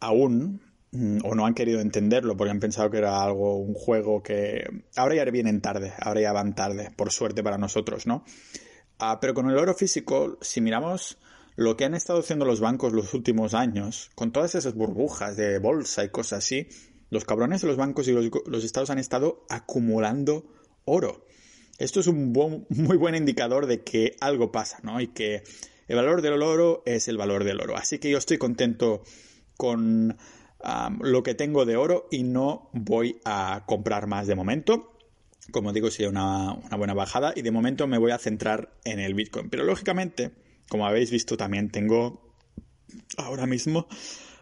aún, 0.00 0.62
o 0.92 1.34
no 1.34 1.46
han 1.46 1.54
querido 1.54 1.80
entenderlo 1.80 2.36
porque 2.36 2.50
han 2.50 2.60
pensado 2.60 2.90
que 2.90 2.98
era 2.98 3.22
algo, 3.22 3.56
un 3.58 3.74
juego 3.74 4.22
que 4.22 4.64
ahora 4.96 5.16
ya 5.16 5.24
vienen 5.26 5.60
tarde, 5.60 5.92
ahora 6.00 6.20
ya 6.20 6.32
van 6.32 6.54
tarde, 6.54 6.90
por 6.96 7.12
suerte 7.12 7.42
para 7.42 7.58
nosotros, 7.58 8.06
¿no? 8.06 8.24
Ah, 8.98 9.18
pero 9.20 9.34
con 9.34 9.50
el 9.50 9.58
oro 9.58 9.74
físico, 9.74 10.38
si 10.40 10.60
miramos 10.60 11.18
lo 11.56 11.76
que 11.76 11.84
han 11.84 11.94
estado 11.94 12.20
haciendo 12.20 12.44
los 12.44 12.60
bancos 12.60 12.92
los 12.92 13.12
últimos 13.14 13.54
años, 13.54 14.10
con 14.14 14.32
todas 14.32 14.54
esas 14.54 14.74
burbujas 14.74 15.36
de 15.36 15.58
bolsa 15.58 16.04
y 16.04 16.08
cosas 16.08 16.44
así, 16.44 16.68
los 17.10 17.24
cabrones 17.24 17.60
de 17.62 17.68
los 17.68 17.76
bancos 17.76 18.08
y 18.08 18.12
los, 18.12 18.30
los 18.46 18.64
estados 18.64 18.90
han 18.90 18.98
estado 18.98 19.44
acumulando 19.48 20.46
oro. 20.84 21.26
Esto 21.78 22.00
es 22.00 22.06
un 22.06 22.32
muy 22.68 22.96
buen 22.96 23.14
indicador 23.14 23.66
de 23.66 23.82
que 23.82 24.16
algo 24.20 24.50
pasa, 24.50 24.78
¿no? 24.82 25.00
Y 25.00 25.08
que 25.08 25.42
el 25.86 25.96
valor 25.96 26.22
del 26.22 26.42
oro 26.42 26.82
es 26.86 27.08
el 27.08 27.16
valor 27.16 27.44
del 27.44 27.60
oro. 27.60 27.76
Así 27.76 27.98
que 27.98 28.10
yo 28.10 28.18
estoy 28.18 28.38
contento 28.38 29.02
con 29.56 30.16
lo 31.00 31.22
que 31.22 31.34
tengo 31.34 31.64
de 31.64 31.76
oro 31.76 32.08
y 32.10 32.22
no 32.22 32.70
voy 32.72 33.20
a 33.24 33.64
comprar 33.66 34.06
más 34.06 34.26
de 34.26 34.34
momento. 34.34 34.94
Como 35.50 35.72
digo, 35.72 35.90
sería 35.90 36.10
una, 36.10 36.54
buena 36.76 36.94
bajada 36.94 37.32
y 37.34 37.42
de 37.42 37.50
momento 37.50 37.86
me 37.86 37.98
voy 37.98 38.10
a 38.10 38.18
centrar 38.18 38.74
en 38.84 39.00
el 39.00 39.14
Bitcoin. 39.14 39.48
Pero 39.48 39.64
lógicamente, 39.64 40.32
como 40.68 40.86
habéis 40.86 41.10
visto, 41.10 41.36
también 41.36 41.70
tengo 41.70 42.34
ahora 43.16 43.46
mismo 43.46 43.86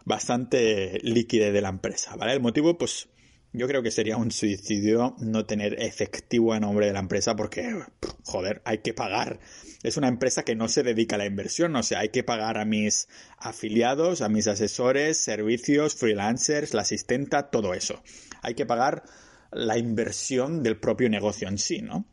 bastante 0.05 0.99
liquidez 1.03 1.53
de 1.53 1.61
la 1.61 1.69
empresa, 1.69 2.17
¿vale? 2.17 2.33
El 2.33 2.41
motivo, 2.41 2.79
pues, 2.79 3.09
yo 3.57 3.67
creo 3.67 3.83
que 3.83 3.91
sería 3.91 4.19
un 4.19 4.31
suicidio 4.31 5.17
no 5.19 5.47
tener 5.47 5.83
efectivo 5.83 6.53
a 6.53 6.61
nombre 6.61 6.87
de 6.87 6.93
la 6.93 6.99
empresa 6.99 7.37
porque, 7.37 7.75
joder, 8.23 8.61
hay 8.67 8.79
que 8.79 8.93
pagar. 8.93 9.41
Es 9.83 9.97
una 9.97 10.09
empresa 10.09 10.45
que 10.45 10.55
no 10.55 10.69
se 10.69 10.83
dedica 10.83 11.17
a 11.17 11.19
la 11.19 11.25
inversión, 11.25 11.75
o 11.75 11.83
sea, 11.83 12.01
hay 12.01 12.11
que 12.11 12.23
pagar 12.23 12.59
a 12.59 12.67
mis 12.67 13.09
afiliados, 13.39 14.21
a 14.21 14.29
mis 14.29 14.47
asesores, 14.47 15.17
servicios, 15.17 15.95
freelancers, 15.95 16.75
la 16.75 16.83
asistenta, 16.83 17.51
todo 17.51 17.73
eso. 17.73 18.03
Hay 18.43 18.55
que 18.55 18.67
pagar 18.67 19.05
la 19.51 19.79
inversión 19.79 20.63
del 20.63 20.79
propio 20.79 21.09
negocio 21.09 21.49
en 21.49 21.57
sí, 21.57 21.81
¿no? 21.81 22.05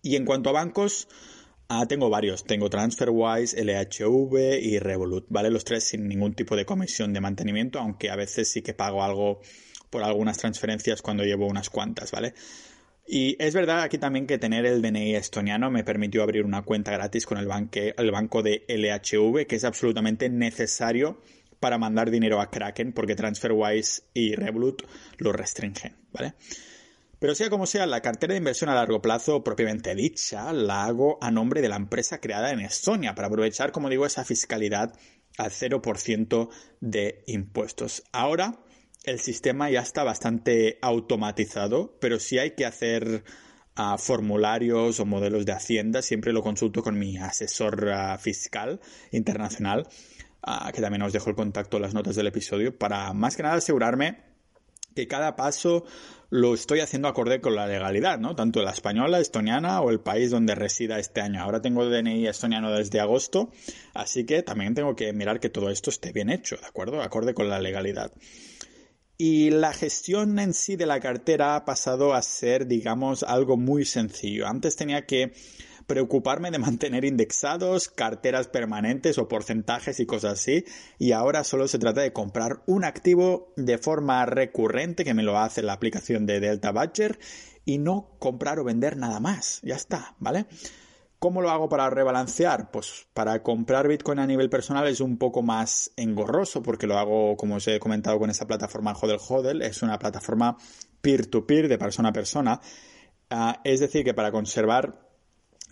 Y 0.00 0.16
en 0.16 0.24
cuanto 0.24 0.48
a 0.48 0.54
bancos, 0.54 1.06
ah, 1.80 1.86
tengo 1.86 2.10
varios. 2.10 2.44
Tengo 2.44 2.68
TransferWise, 2.68 3.62
LHV 3.64 4.60
y 4.60 4.78
Revolut, 4.78 5.26
¿vale? 5.28 5.50
Los 5.50 5.64
tres 5.64 5.84
sin 5.84 6.08
ningún 6.08 6.34
tipo 6.34 6.56
de 6.56 6.64
comisión 6.64 7.12
de 7.12 7.20
mantenimiento, 7.20 7.78
aunque 7.78 8.10
a 8.10 8.16
veces 8.16 8.48
sí 8.48 8.62
que 8.62 8.74
pago 8.74 9.02
algo 9.02 9.40
por 9.90 10.02
algunas 10.02 10.38
transferencias 10.38 11.02
cuando 11.02 11.24
llevo 11.24 11.46
unas 11.46 11.70
cuantas, 11.70 12.10
¿vale? 12.10 12.34
Y 13.06 13.36
es 13.42 13.54
verdad 13.54 13.82
aquí 13.82 13.98
también 13.98 14.26
que 14.26 14.38
tener 14.38 14.64
el 14.64 14.80
DNI 14.80 15.16
estoniano 15.16 15.70
me 15.70 15.84
permitió 15.84 16.22
abrir 16.22 16.44
una 16.44 16.62
cuenta 16.62 16.92
gratis 16.92 17.26
con 17.26 17.38
el, 17.38 17.48
el 17.96 18.10
banco 18.10 18.42
de 18.42 18.64
LHV, 18.68 19.46
que 19.46 19.56
es 19.56 19.64
absolutamente 19.64 20.28
necesario 20.28 21.20
para 21.60 21.78
mandar 21.78 22.10
dinero 22.10 22.40
a 22.40 22.50
Kraken, 22.50 22.92
porque 22.92 23.14
TransferWise 23.14 24.04
y 24.14 24.34
Revolut 24.34 24.82
lo 25.18 25.32
restringen, 25.32 25.94
¿vale? 26.12 26.34
Pero 27.22 27.36
sea 27.36 27.50
como 27.50 27.66
sea, 27.66 27.86
la 27.86 28.00
cartera 28.00 28.32
de 28.32 28.38
inversión 28.38 28.68
a 28.68 28.74
largo 28.74 29.00
plazo 29.00 29.44
propiamente 29.44 29.94
dicha 29.94 30.52
la 30.52 30.86
hago 30.86 31.18
a 31.20 31.30
nombre 31.30 31.62
de 31.62 31.68
la 31.68 31.76
empresa 31.76 32.20
creada 32.20 32.50
en 32.50 32.58
Estonia 32.58 33.14
para 33.14 33.28
aprovechar, 33.28 33.70
como 33.70 33.88
digo, 33.88 34.04
esa 34.04 34.24
fiscalidad 34.24 34.92
al 35.38 35.52
0% 35.52 36.48
de 36.80 37.22
impuestos. 37.28 38.02
Ahora, 38.10 38.58
el 39.04 39.20
sistema 39.20 39.70
ya 39.70 39.82
está 39.82 40.02
bastante 40.02 40.80
automatizado, 40.82 41.96
pero 42.00 42.18
si 42.18 42.40
hay 42.40 42.56
que 42.56 42.66
hacer 42.66 43.22
uh, 43.78 43.98
formularios 43.98 44.98
o 44.98 45.06
modelos 45.06 45.46
de 45.46 45.52
Hacienda, 45.52 46.02
siempre 46.02 46.32
lo 46.32 46.42
consulto 46.42 46.82
con 46.82 46.98
mi 46.98 47.18
asesor 47.18 47.86
uh, 47.86 48.18
fiscal 48.18 48.80
internacional, 49.12 49.86
uh, 50.44 50.72
que 50.72 50.80
también 50.80 51.02
os 51.02 51.12
dejo 51.12 51.30
el 51.30 51.36
contacto 51.36 51.76
en 51.76 51.84
las 51.84 51.94
notas 51.94 52.16
del 52.16 52.26
episodio, 52.26 52.76
para 52.76 53.12
más 53.12 53.36
que 53.36 53.44
nada 53.44 53.54
asegurarme 53.54 54.32
que 54.96 55.06
cada 55.06 55.36
paso 55.36 55.84
lo 56.32 56.54
estoy 56.54 56.80
haciendo 56.80 57.08
acorde 57.08 57.42
con 57.42 57.54
la 57.54 57.66
legalidad, 57.66 58.18
¿no? 58.18 58.34
Tanto 58.34 58.62
la 58.62 58.70
española, 58.70 59.20
estoniana 59.20 59.82
o 59.82 59.90
el 59.90 60.00
país 60.00 60.30
donde 60.30 60.54
resida 60.54 60.98
este 60.98 61.20
año. 61.20 61.42
Ahora 61.42 61.60
tengo 61.60 61.84
DNI 61.84 62.26
estoniano 62.26 62.72
desde 62.72 63.00
agosto, 63.00 63.50
así 63.92 64.24
que 64.24 64.42
también 64.42 64.74
tengo 64.74 64.96
que 64.96 65.12
mirar 65.12 65.40
que 65.40 65.50
todo 65.50 65.68
esto 65.68 65.90
esté 65.90 66.10
bien 66.10 66.30
hecho, 66.30 66.56
¿de 66.56 66.64
acuerdo? 66.64 67.02
Acorde 67.02 67.34
con 67.34 67.50
la 67.50 67.60
legalidad. 67.60 68.12
Y 69.18 69.50
la 69.50 69.74
gestión 69.74 70.38
en 70.38 70.54
sí 70.54 70.76
de 70.76 70.86
la 70.86 71.00
cartera 71.00 71.54
ha 71.54 71.66
pasado 71.66 72.14
a 72.14 72.22
ser, 72.22 72.66
digamos, 72.66 73.24
algo 73.24 73.58
muy 73.58 73.84
sencillo. 73.84 74.46
Antes 74.46 74.74
tenía 74.74 75.04
que 75.04 75.34
preocuparme 75.86 76.50
de 76.50 76.58
mantener 76.58 77.04
indexados, 77.04 77.88
carteras 77.88 78.48
permanentes 78.48 79.18
o 79.18 79.28
porcentajes 79.28 80.00
y 80.00 80.06
cosas 80.06 80.34
así. 80.34 80.64
Y 80.98 81.12
ahora 81.12 81.44
solo 81.44 81.68
se 81.68 81.78
trata 81.78 82.00
de 82.00 82.12
comprar 82.12 82.62
un 82.66 82.84
activo 82.84 83.52
de 83.56 83.78
forma 83.78 84.24
recurrente, 84.26 85.04
que 85.04 85.14
me 85.14 85.22
lo 85.22 85.38
hace 85.38 85.62
la 85.62 85.72
aplicación 85.72 86.26
de 86.26 86.40
Delta 86.40 86.72
Badger, 86.72 87.18
y 87.64 87.78
no 87.78 88.16
comprar 88.18 88.58
o 88.58 88.64
vender 88.64 88.96
nada 88.96 89.20
más. 89.20 89.60
Ya 89.62 89.76
está, 89.76 90.14
¿vale? 90.18 90.46
¿Cómo 91.18 91.40
lo 91.40 91.50
hago 91.50 91.68
para 91.68 91.88
rebalancear? 91.88 92.72
Pues 92.72 93.06
para 93.14 93.44
comprar 93.44 93.86
Bitcoin 93.86 94.18
a 94.18 94.26
nivel 94.26 94.50
personal 94.50 94.88
es 94.88 95.00
un 95.00 95.18
poco 95.18 95.40
más 95.40 95.92
engorroso 95.96 96.64
porque 96.64 96.88
lo 96.88 96.98
hago, 96.98 97.36
como 97.36 97.54
os 97.54 97.68
he 97.68 97.78
comentado, 97.78 98.18
con 98.18 98.28
esa 98.28 98.48
plataforma 98.48 98.92
Hodel 99.00 99.20
Hodel. 99.28 99.62
Es 99.62 99.82
una 99.82 100.00
plataforma 100.00 100.56
peer-to-peer 101.00 101.68
de 101.68 101.78
persona 101.78 102.08
a 102.08 102.12
persona. 102.12 102.60
Uh, 103.30 103.52
es 103.62 103.78
decir, 103.78 104.04
que 104.04 104.14
para 104.14 104.32
conservar 104.32 105.11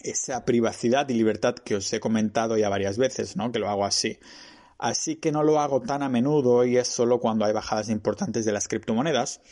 esa 0.02 0.44
privacidad 0.44 1.08
y 1.08 1.14
libertad 1.14 1.54
que 1.54 1.76
os 1.76 1.92
he 1.92 2.00
comentado 2.00 2.56
ya 2.56 2.68
varias 2.68 2.98
veces, 2.98 3.36
¿no? 3.36 3.52
Que 3.52 3.58
lo 3.58 3.68
hago 3.68 3.84
así. 3.84 4.18
Así 4.78 5.16
que 5.16 5.30
no 5.30 5.42
lo 5.42 5.60
hago 5.60 5.82
tan 5.82 6.02
a 6.02 6.08
menudo 6.08 6.64
y 6.64 6.78
es 6.78 6.88
solo 6.88 7.20
cuando 7.20 7.44
hay 7.44 7.52
bajadas 7.52 7.90
importantes 7.90 8.44
de 8.44 8.52
las 8.52 8.66
criptomonedas. 8.66 9.42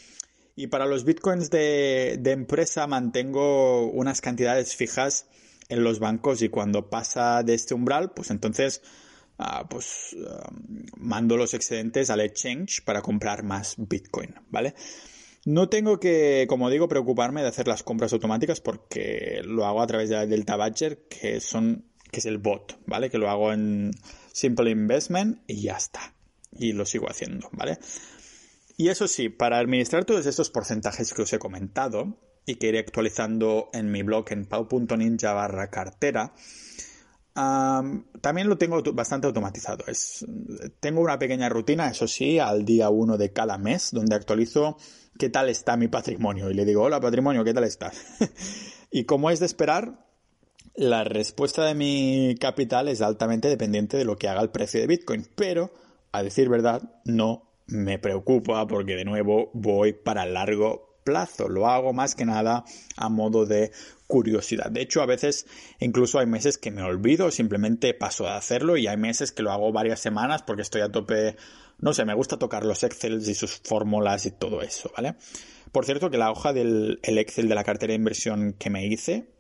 Y 0.57 0.69
para 0.69 0.87
los 0.87 1.05
bitcoins 1.05 1.51
de, 1.51 2.21
empresa 2.25 2.87
mantengo 2.87 3.87
unas 3.91 4.21
cantidades 4.21 4.75
fijas 4.75 5.27
en 5.69 5.85
los 5.85 6.01
bancos 6.01 6.43
y 6.43 6.49
cuando 6.49 6.89
pasa 6.89 7.43
de 7.43 7.55
este 7.55 7.75
umbral, 7.75 8.13
pues 8.13 8.31
entonces 8.31 8.83
ah, 9.39 9.69
pues 9.69 10.17
mando 10.97 11.37
los 11.37 11.53
excedentes 11.55 12.11
al 12.11 12.21
exchange 12.21 12.83
para 12.85 13.03
comprar 13.03 13.43
más 13.43 13.75
Bitcoin, 13.77 14.35
¿vale? 14.51 14.75
No 15.45 15.69
tengo 15.69 16.01
que, 16.01 16.47
como 16.49 16.71
digo, 16.71 16.89
preocuparme 16.89 17.43
de 17.43 17.49
hacer 17.49 17.69
las 17.69 17.83
compras 17.83 18.13
automáticas 18.13 18.61
porque 18.61 19.41
lo 19.45 19.67
hago 19.67 19.81
a 19.81 19.87
través 19.87 20.09
de 20.09 20.27
Delta 20.27 20.57
Badger, 20.57 21.07
que 21.09 21.41
son 21.41 21.85
que 22.11 22.21
es 22.21 22.27
el 22.27 22.39
bot, 22.39 22.79
¿vale? 22.87 23.11
Que 23.11 23.19
lo 23.19 23.29
hago 23.29 23.53
en 23.53 23.93
Simple 24.33 24.71
Investment 24.71 25.41
y 25.47 25.63
ya 25.63 25.77
está. 25.77 26.15
Y 26.53 26.73
lo 26.73 26.87
sigo 26.87 27.09
haciendo, 27.09 27.49
¿vale? 27.53 27.79
Y 28.77 28.89
eso 28.89 29.09
sí, 29.09 29.29
para 29.29 29.59
administrar 29.59 30.05
todos 30.05 30.27
estos 30.27 30.51
porcentajes 30.51 31.13
que 31.13 31.23
os 31.23 31.33
he 31.33 31.39
comentado 31.39 32.17
y 32.47 32.55
que 32.55 32.69
iré 32.69 32.79
actualizando 32.79 33.69
en 33.73 33.91
mi 33.91 34.03
blog 34.03 34.27
en 34.31 34.47
pau.ninja 34.47 35.33
barra 35.33 35.69
cartera, 35.69 36.33
también 38.21 38.49
lo 38.49 38.59
tengo 38.59 38.83
bastante 38.93 39.27
automatizado. 39.27 39.85
Es, 39.87 40.27
tengo 40.81 41.01
una 41.01 41.19
pequeña 41.19 41.49
rutina, 41.49 41.89
eso 41.89 42.09
sí, 42.09 42.39
al 42.39 42.65
día 42.65 42.91
uno 42.91 43.17
de 43.17 43.33
cada 43.33 43.59
mes, 43.59 43.91
donde 43.93 44.17
actualizo 44.17 44.77
qué 45.19 45.29
tal 45.29 45.49
está 45.49 45.77
mi 45.77 45.89
patrimonio. 45.89 46.51
Y 46.51 46.55
le 46.55 46.65
digo, 46.65 46.83
hola 46.83 47.01
patrimonio, 47.01 47.45
¿qué 47.45 47.55
tal 47.55 47.65
estás? 47.65 47.97
y 48.91 49.05
como 49.05 49.31
es 49.31 49.41
de 49.41 49.47
esperar, 49.47 50.07
la 50.75 51.05
respuesta 51.05 51.65
de 51.65 51.75
mi 51.75 52.37
capital 52.41 52.89
es 52.89 53.03
altamente 53.03 53.49
dependiente 53.49 53.97
de 53.97 54.05
lo 54.05 54.17
que 54.17 54.29
haga 54.29 54.43
el 54.43 54.51
precio 54.51 54.81
de 54.81 54.87
Bitcoin. 54.87 55.27
Pero, 55.35 55.73
a 56.13 56.23
decir 56.23 56.49
verdad, 56.49 56.83
no 57.05 57.51
me 57.67 57.99
preocupa 57.99 58.67
porque 58.67 58.97
de 58.97 59.05
nuevo 59.05 59.51
voy 59.55 59.93
para 59.93 60.25
largo 60.25 60.88
plazo. 61.09 61.49
Lo 61.49 61.69
hago 61.69 61.95
más 61.95 62.15
que 62.15 62.27
nada 62.27 62.65
a 62.97 63.09
modo 63.09 63.47
de 63.47 63.73
curiosidad. 64.07 64.71
De 64.71 64.83
hecho, 64.83 65.01
a 65.01 65.07
veces 65.07 65.47
incluso 65.81 66.19
hay 66.19 66.27
meses 66.27 66.59
que 66.59 66.71
me 66.71 66.83
olvido, 66.83 67.31
simplemente 67.31 67.95
paso 67.95 68.29
a 68.29 68.37
hacerlo 68.37 68.77
y 68.77 68.87
hay 68.87 68.99
meses 68.99 69.33
que 69.33 69.43
lo 69.43 69.51
hago 69.51 69.73
varias 69.73 70.01
semanas 70.01 70.43
porque 70.43 70.63
estoy 70.63 70.83
a 70.83 70.93
tope, 70.93 71.37
no 71.79 71.95
sé, 71.95 72.05
me 72.05 72.13
gusta 72.13 72.39
tocar 72.39 72.67
los 72.67 72.83
Excel 72.83 73.23
y 73.27 73.35
sus 73.35 73.57
fórmulas 73.65 74.27
y 74.27 74.33
todo 74.33 74.61
eso, 74.61 74.91
¿vale? 74.95 75.15
Por 75.73 75.87
cierto, 75.87 76.11
que 76.11 76.19
la 76.19 76.31
hoja 76.31 76.53
del 76.53 77.01
Excel 77.03 77.49
de 77.49 77.55
la 77.55 77.65
cartera 77.65 77.93
de 77.93 77.97
inversión 77.97 78.53
que 78.59 78.69
me 78.69 78.87
hice, 78.87 79.31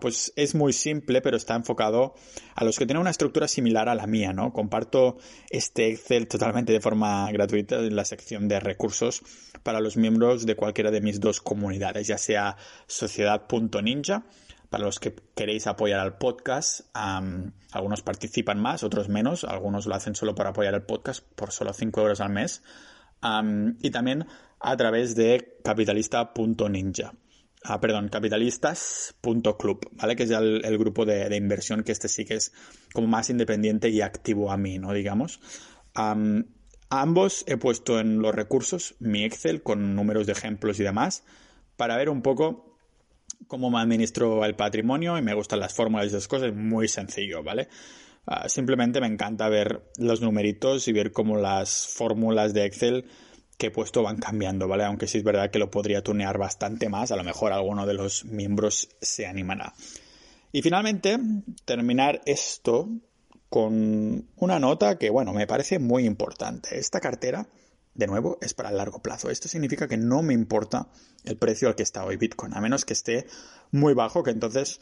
pues 0.00 0.32
es 0.36 0.54
muy 0.54 0.72
simple, 0.72 1.20
pero 1.20 1.36
está 1.36 1.54
enfocado 1.54 2.14
a 2.54 2.64
los 2.64 2.78
que 2.78 2.86
tienen 2.86 3.00
una 3.00 3.10
estructura 3.10 3.48
similar 3.48 3.88
a 3.88 3.94
la 3.94 4.06
mía, 4.06 4.32
¿no? 4.32 4.52
Comparto 4.52 5.18
este 5.50 5.88
Excel 5.90 6.28
totalmente 6.28 6.72
de 6.72 6.80
forma 6.80 7.30
gratuita 7.32 7.76
en 7.76 7.96
la 7.96 8.04
sección 8.04 8.48
de 8.48 8.60
recursos 8.60 9.22
para 9.62 9.80
los 9.80 9.96
miembros 9.96 10.46
de 10.46 10.56
cualquiera 10.56 10.90
de 10.90 11.00
mis 11.00 11.20
dos 11.20 11.40
comunidades, 11.40 12.06
ya 12.06 12.18
sea 12.18 12.56
sociedad.ninja, 12.86 14.24
para 14.70 14.84
los 14.84 14.98
que 14.98 15.14
queréis 15.34 15.66
apoyar 15.66 16.00
al 16.00 16.18
podcast, 16.18 16.80
algunos 16.92 18.02
participan 18.02 18.60
más, 18.60 18.82
otros 18.82 19.08
menos, 19.08 19.44
algunos 19.44 19.86
lo 19.86 19.94
hacen 19.94 20.14
solo 20.14 20.34
para 20.34 20.50
apoyar 20.50 20.74
el 20.74 20.82
podcast 20.82 21.24
por 21.36 21.52
solo 21.52 21.72
5 21.72 22.00
euros 22.00 22.20
al 22.20 22.30
mes, 22.30 22.62
y 23.80 23.90
también 23.90 24.26
a 24.60 24.76
través 24.76 25.14
de 25.14 25.60
capitalista.ninja 25.62 27.14
ah, 27.64 27.80
perdón, 27.80 28.08
capitalistas.club, 28.08 29.90
¿vale? 29.92 30.16
Que 30.16 30.24
es 30.24 30.28
ya 30.28 30.38
el, 30.38 30.78
grupo 30.78 31.04
de, 31.04 31.34
inversión 31.36 31.82
que 31.82 31.92
este 31.92 32.08
sí 32.08 32.24
que 32.24 32.34
es 32.34 32.52
como 32.92 33.08
más 33.08 33.30
independiente 33.30 33.88
y 33.88 34.00
activo 34.00 34.52
a 34.52 34.56
mí, 34.56 34.78
¿no? 34.78 34.92
Digamos. 34.92 35.40
ambos 36.90 37.44
he 37.48 37.56
puesto 37.56 37.98
en 37.98 38.20
los 38.22 38.34
recursos 38.34 38.94
mi 39.00 39.24
Excel 39.24 39.62
con 39.62 39.96
números 39.96 40.26
de 40.26 40.32
ejemplos 40.32 40.78
y 40.78 40.84
demás 40.84 41.24
para 41.76 41.96
ver 41.96 42.08
un 42.08 42.22
poco 42.22 42.78
cómo 43.48 43.70
me 43.70 43.78
administro 43.80 44.44
el 44.44 44.54
patrimonio 44.54 45.18
y 45.18 45.22
me 45.22 45.34
gustan 45.34 45.60
las 45.60 45.74
fórmulas 45.74 46.06
y 46.06 46.08
esas 46.08 46.28
cosas. 46.28 46.54
Muy 46.54 46.88
sencillo, 46.88 47.42
¿vale? 47.42 47.68
Ah, 48.26 48.48
simplemente 48.48 49.00
me 49.00 49.06
encanta 49.06 49.48
ver 49.48 49.90
los 49.98 50.20
numeritos 50.20 50.88
y 50.88 50.92
ver 50.92 51.12
cómo 51.12 51.36
las 51.36 51.86
fórmulas 51.88 52.54
de 52.54 52.64
Excel 52.64 53.04
he 53.60 53.70
puesto 53.70 54.02
van 54.02 54.18
cambiando, 54.18 54.68
¿vale? 54.68 54.84
Aunque 54.84 55.06
sí 55.06 55.18
es 55.18 55.24
verdad 55.24 55.50
que 55.50 55.58
lo 55.58 55.70
podría 55.70 56.02
tunear 56.02 56.38
bastante 56.38 56.88
más, 56.88 57.12
a 57.12 57.16
lo 57.16 57.24
mejor 57.24 57.52
alguno 57.52 57.86
de 57.86 57.94
los 57.94 58.24
miembros 58.24 58.88
se 59.00 59.26
animará. 59.26 59.74
Y 60.52 60.62
finalmente, 60.62 61.18
terminar 61.64 62.22
esto 62.26 62.88
con 63.48 64.28
una 64.36 64.58
nota 64.58 64.98
que, 64.98 65.10
bueno, 65.10 65.32
me 65.32 65.46
parece 65.46 65.78
muy 65.78 66.06
importante. 66.06 66.78
Esta 66.78 67.00
cartera, 67.00 67.48
de 67.94 68.06
nuevo, 68.06 68.38
es 68.40 68.54
para 68.54 68.70
el 68.70 68.76
largo 68.76 69.00
plazo. 69.00 69.30
Esto 69.30 69.48
significa 69.48 69.88
que 69.88 69.96
no 69.96 70.22
me 70.22 70.34
importa 70.34 70.88
el 71.24 71.36
precio 71.36 71.68
al 71.68 71.74
que 71.74 71.82
está 71.82 72.04
hoy 72.04 72.16
Bitcoin, 72.16 72.54
a 72.54 72.60
menos 72.60 72.84
que 72.84 72.92
esté 72.92 73.26
muy 73.70 73.94
bajo, 73.94 74.22
que 74.22 74.30
entonces 74.30 74.80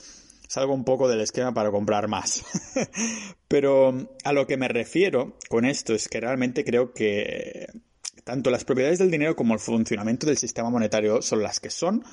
salgo 0.48 0.74
un 0.74 0.85
poco 0.85 1.08
del 1.08 1.22
esquema 1.22 1.54
para 1.54 1.70
comprar 1.70 2.08
más. 2.08 2.44
Pero 3.48 4.08
a 4.24 4.32
lo 4.32 4.46
que 4.46 4.58
me 4.58 4.68
refiero 4.68 5.38
con 5.48 5.64
esto 5.64 5.94
es 5.94 6.08
que 6.08 6.20
realmente 6.20 6.64
creo 6.64 6.92
que 6.92 7.66
tanto 8.24 8.50
las 8.50 8.64
propiedades 8.64 8.98
del 8.98 9.11
dinero 9.11 9.37
como 9.37 9.54
el 9.54 9.61
funcionamiento 9.61 10.26
del 10.26 10.38
sistema 10.38 10.70
monetario 10.70 11.22
son 11.22 11.42
las 11.42 11.61
que 11.61 11.70
son 11.70 12.04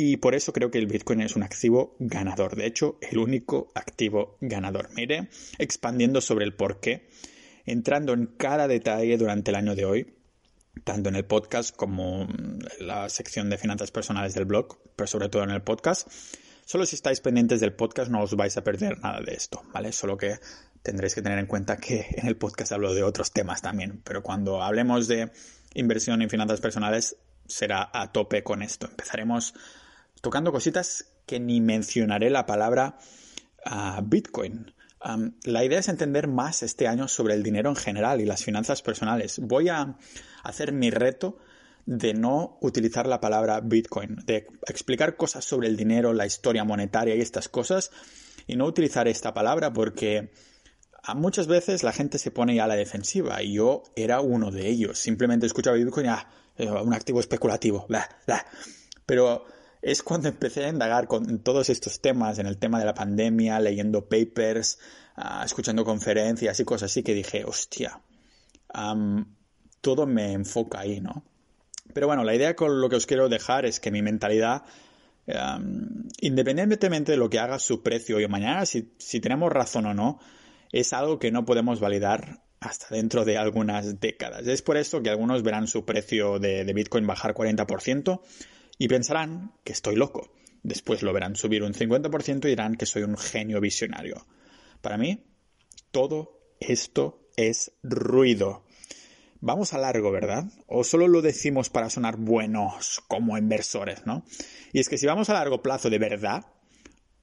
y 0.00 0.18
por 0.18 0.36
eso 0.36 0.52
creo 0.52 0.70
que 0.70 0.78
el 0.78 0.86
Bitcoin 0.86 1.22
es 1.22 1.34
un 1.34 1.42
activo 1.42 1.96
ganador. 1.98 2.54
De 2.54 2.66
hecho, 2.66 2.98
el 3.00 3.18
único 3.18 3.72
activo 3.74 4.38
ganador. 4.40 4.90
Mire, 4.94 5.28
expandiendo 5.58 6.20
sobre 6.20 6.44
el 6.44 6.54
por 6.54 6.78
qué, 6.78 7.08
entrando 7.66 8.12
en 8.12 8.26
cada 8.26 8.68
detalle 8.68 9.18
durante 9.18 9.50
el 9.50 9.56
año 9.56 9.74
de 9.74 9.84
hoy, 9.84 10.14
tanto 10.84 11.08
en 11.08 11.16
el 11.16 11.24
podcast 11.24 11.74
como 11.74 12.22
en 12.22 12.60
la 12.78 13.08
sección 13.08 13.50
de 13.50 13.58
finanzas 13.58 13.90
personales 13.90 14.34
del 14.34 14.44
blog, 14.44 14.78
pero 14.94 15.08
sobre 15.08 15.30
todo 15.30 15.42
en 15.42 15.50
el 15.50 15.62
podcast. 15.62 16.08
Solo 16.64 16.86
si 16.86 16.94
estáis 16.94 17.20
pendientes 17.20 17.58
del 17.58 17.72
podcast 17.72 18.08
no 18.08 18.22
os 18.22 18.36
vais 18.36 18.56
a 18.56 18.62
perder 18.62 19.00
nada 19.00 19.20
de 19.20 19.32
esto, 19.34 19.62
¿vale? 19.72 19.90
Solo 19.90 20.16
que 20.16 20.38
tendréis 20.88 21.14
que 21.14 21.20
tener 21.20 21.38
en 21.38 21.44
cuenta 21.44 21.76
que 21.76 22.06
en 22.16 22.26
el 22.26 22.38
podcast 22.38 22.72
hablo 22.72 22.94
de 22.94 23.02
otros 23.02 23.30
temas 23.30 23.60
también, 23.60 24.00
pero 24.04 24.22
cuando 24.22 24.62
hablemos 24.62 25.06
de 25.06 25.30
inversión 25.74 26.22
en 26.22 26.30
finanzas 26.30 26.62
personales 26.62 27.16
será 27.46 27.90
a 27.92 28.10
tope 28.10 28.42
con 28.42 28.62
esto. 28.62 28.86
Empezaremos 28.86 29.52
tocando 30.22 30.50
cositas 30.50 31.04
que 31.26 31.40
ni 31.40 31.60
mencionaré 31.60 32.30
la 32.30 32.46
palabra 32.46 32.96
ah, 33.66 34.00
Bitcoin. 34.02 34.72
la 35.44 35.62
idea 35.62 35.78
es 35.78 35.90
entender 35.90 36.26
más 36.26 36.62
este 36.62 36.88
año 36.88 37.06
sobre 37.06 37.34
el 37.34 37.42
dinero 37.42 37.68
en 37.68 37.76
general 37.76 38.22
y 38.22 38.24
las 38.24 38.42
finanzas 38.42 38.80
personales. 38.80 39.40
Voy 39.40 39.68
a 39.68 39.98
hacer 40.42 40.72
mi 40.72 40.88
reto 40.88 41.36
de 41.84 42.14
no 42.14 42.56
utilizar 42.62 43.06
la 43.06 43.20
palabra 43.20 43.60
Bitcoin, 43.60 44.16
de 44.24 44.46
explicar 44.66 45.16
cosas 45.16 45.44
sobre 45.44 45.68
el 45.68 45.76
dinero, 45.76 46.14
la 46.14 46.24
historia 46.24 46.64
monetaria 46.64 47.14
y 47.14 47.20
estas 47.20 47.50
cosas, 47.50 47.90
y 48.46 48.56
no 48.56 48.64
utilizar 48.64 49.06
esta 49.06 49.34
palabra 49.34 49.70
porque 49.70 50.30
muchas 51.14 51.46
veces 51.46 51.82
la 51.82 51.92
gente 51.92 52.18
se 52.18 52.30
pone 52.30 52.60
a 52.60 52.66
la 52.66 52.76
defensiva 52.76 53.42
y 53.42 53.54
yo 53.54 53.82
era 53.96 54.20
uno 54.20 54.50
de 54.50 54.68
ellos. 54.68 54.98
Simplemente 54.98 55.46
escuchaba 55.46 55.76
Bitcoin 55.76 56.06
y 56.06 56.08
ah, 56.08 56.26
un 56.82 56.92
activo 56.94 57.20
especulativo, 57.20 57.86
bla, 57.88 58.08
bla. 58.26 58.44
Pero 59.06 59.44
es 59.80 60.02
cuando 60.02 60.28
empecé 60.28 60.64
a 60.64 60.68
indagar 60.68 61.06
con 61.06 61.38
todos 61.40 61.70
estos 61.70 62.00
temas, 62.00 62.38
en 62.38 62.46
el 62.46 62.58
tema 62.58 62.78
de 62.78 62.84
la 62.84 62.94
pandemia, 62.94 63.60
leyendo 63.60 64.08
papers, 64.08 64.78
ah, 65.16 65.42
escuchando 65.44 65.84
conferencias 65.84 66.58
y 66.60 66.64
cosas 66.64 66.90
así, 66.90 67.02
que 67.02 67.14
dije, 67.14 67.44
hostia, 67.44 68.00
todo 69.80 70.06
me 70.06 70.32
enfoca 70.32 70.80
ahí, 70.80 71.00
¿no? 71.00 71.24
Pero 71.94 72.06
bueno, 72.06 72.22
la 72.22 72.34
idea 72.34 72.54
con 72.54 72.80
lo 72.80 72.88
que 72.88 72.96
os 72.96 73.06
quiero 73.06 73.28
dejar 73.28 73.64
es 73.64 73.80
que 73.80 73.90
mi 73.90 74.02
mentalidad, 74.02 74.62
independientemente 76.20 77.12
de 77.12 77.18
lo 77.18 77.30
que 77.30 77.38
haga 77.38 77.58
su 77.58 77.82
precio 77.82 78.16
hoy 78.16 78.24
o 78.24 78.28
mañana, 78.28 78.66
si, 78.66 78.92
si 78.98 79.20
tenemos 79.20 79.50
razón 79.50 79.86
o 79.86 79.94
no, 79.94 80.20
es 80.72 80.92
algo 80.92 81.18
que 81.18 81.30
no 81.30 81.44
podemos 81.44 81.80
validar 81.80 82.42
hasta 82.60 82.94
dentro 82.94 83.24
de 83.24 83.38
algunas 83.38 84.00
décadas. 84.00 84.46
Es 84.46 84.62
por 84.62 84.76
eso 84.76 85.02
que 85.02 85.10
algunos 85.10 85.42
verán 85.42 85.66
su 85.66 85.84
precio 85.84 86.38
de, 86.38 86.64
Bitcoin 86.72 87.06
bajar 87.06 87.34
40% 87.34 88.20
y 88.78 88.88
pensarán 88.88 89.52
que 89.64 89.72
estoy 89.72 89.96
loco. 89.96 90.32
Después 90.62 91.02
lo 91.02 91.12
verán 91.12 91.36
subir 91.36 91.62
un 91.62 91.72
50% 91.72 92.44
y 92.46 92.48
dirán 92.48 92.76
que 92.76 92.86
soy 92.86 93.02
un 93.02 93.16
genio 93.16 93.60
visionario. 93.60 94.26
Para 94.80 94.98
mí, 94.98 95.24
todo 95.92 96.40
esto 96.60 97.28
es 97.36 97.72
ruido. 97.82 98.64
Vamos 99.40 99.72
a 99.72 99.78
largo, 99.78 100.10
¿verdad? 100.10 100.46
O 100.66 100.82
solo 100.82 101.06
lo 101.06 101.22
decimos 101.22 101.70
para 101.70 101.90
sonar 101.90 102.16
buenos 102.16 103.00
como 103.06 103.38
inversores, 103.38 104.04
¿no? 104.04 104.24
Y 104.72 104.80
es 104.80 104.88
que 104.88 104.98
si 104.98 105.06
vamos 105.06 105.30
a 105.30 105.34
largo 105.34 105.62
plazo 105.62 105.90
de 105.90 105.98
verdad, 105.98 106.46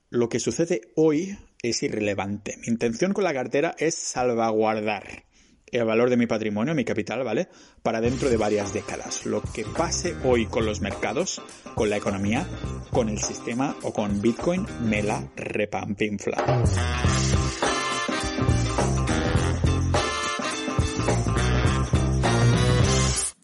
lo 0.10 0.30
que 0.30 0.40
sucede 0.40 0.94
hoy 0.96 1.38
es 1.70 1.84
irrelevante. 1.84 2.58
Mi 2.58 2.68
intención 2.68 3.14
con 3.14 3.24
la 3.24 3.34
cartera 3.34 3.76
es 3.78 3.96
salvaguardar 3.96 5.26
el 5.72 5.86
valor 5.86 6.10
de 6.10 6.18
mi 6.18 6.28
patrimonio, 6.28 6.76
mi 6.76 6.86
capital, 6.86 7.24
¿vale? 7.24 7.50
Para 7.82 8.02
dentro 8.02 8.30
de 8.30 8.38
varias 8.38 8.74
décadas. 8.74 9.26
Lo 9.26 9.42
que 9.42 9.66
pase 9.66 10.16
hoy 10.24 10.46
con 10.46 10.66
los 10.66 10.82
mercados, 10.82 11.42
con 11.76 11.90
la 11.90 11.98
economía, 11.98 12.48
con 12.92 13.10
el 13.10 13.20
sistema 13.20 13.76
o 13.84 13.92
con 13.92 14.22
Bitcoin, 14.22 14.66
me 14.84 15.04
la 15.04 15.28
repampinfla. 15.36 16.64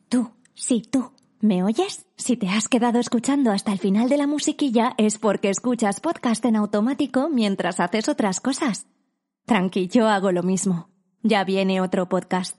Tú, 0.09 0.31
sí, 0.53 0.83
tú. 0.89 1.11
¿Me 1.41 1.63
oyes? 1.63 2.05
Si 2.31 2.37
te 2.37 2.47
has 2.47 2.69
quedado 2.69 2.97
escuchando 2.97 3.51
hasta 3.51 3.73
el 3.73 3.79
final 3.79 4.07
de 4.07 4.15
la 4.15 4.25
musiquilla 4.25 4.93
es 4.97 5.17
porque 5.17 5.49
escuchas 5.49 5.99
podcast 5.99 6.45
en 6.45 6.55
automático 6.55 7.27
mientras 7.27 7.81
haces 7.81 8.07
otras 8.07 8.39
cosas. 8.39 8.87
Tranqui, 9.45 9.89
yo 9.89 10.07
hago 10.07 10.31
lo 10.31 10.41
mismo. 10.41 10.87
Ya 11.23 11.43
viene 11.43 11.81
otro 11.81 12.07
podcast. 12.07 12.57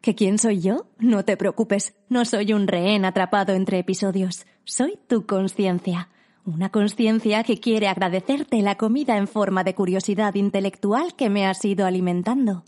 ¿Que 0.00 0.14
quién 0.14 0.38
soy 0.38 0.60
yo? 0.60 0.86
No 1.00 1.24
te 1.24 1.36
preocupes, 1.36 1.96
no 2.08 2.24
soy 2.24 2.52
un 2.52 2.68
rehén 2.68 3.04
atrapado 3.04 3.52
entre 3.52 3.80
episodios. 3.80 4.46
Soy 4.62 4.96
tu 5.08 5.26
conciencia. 5.26 6.08
Una 6.44 6.70
conciencia 6.70 7.42
que 7.42 7.58
quiere 7.58 7.88
agradecerte 7.88 8.62
la 8.62 8.76
comida 8.76 9.16
en 9.16 9.26
forma 9.26 9.64
de 9.64 9.74
curiosidad 9.74 10.36
intelectual 10.36 11.16
que 11.16 11.30
me 11.30 11.46
has 11.46 11.64
ido 11.64 11.84
alimentando. 11.84 12.62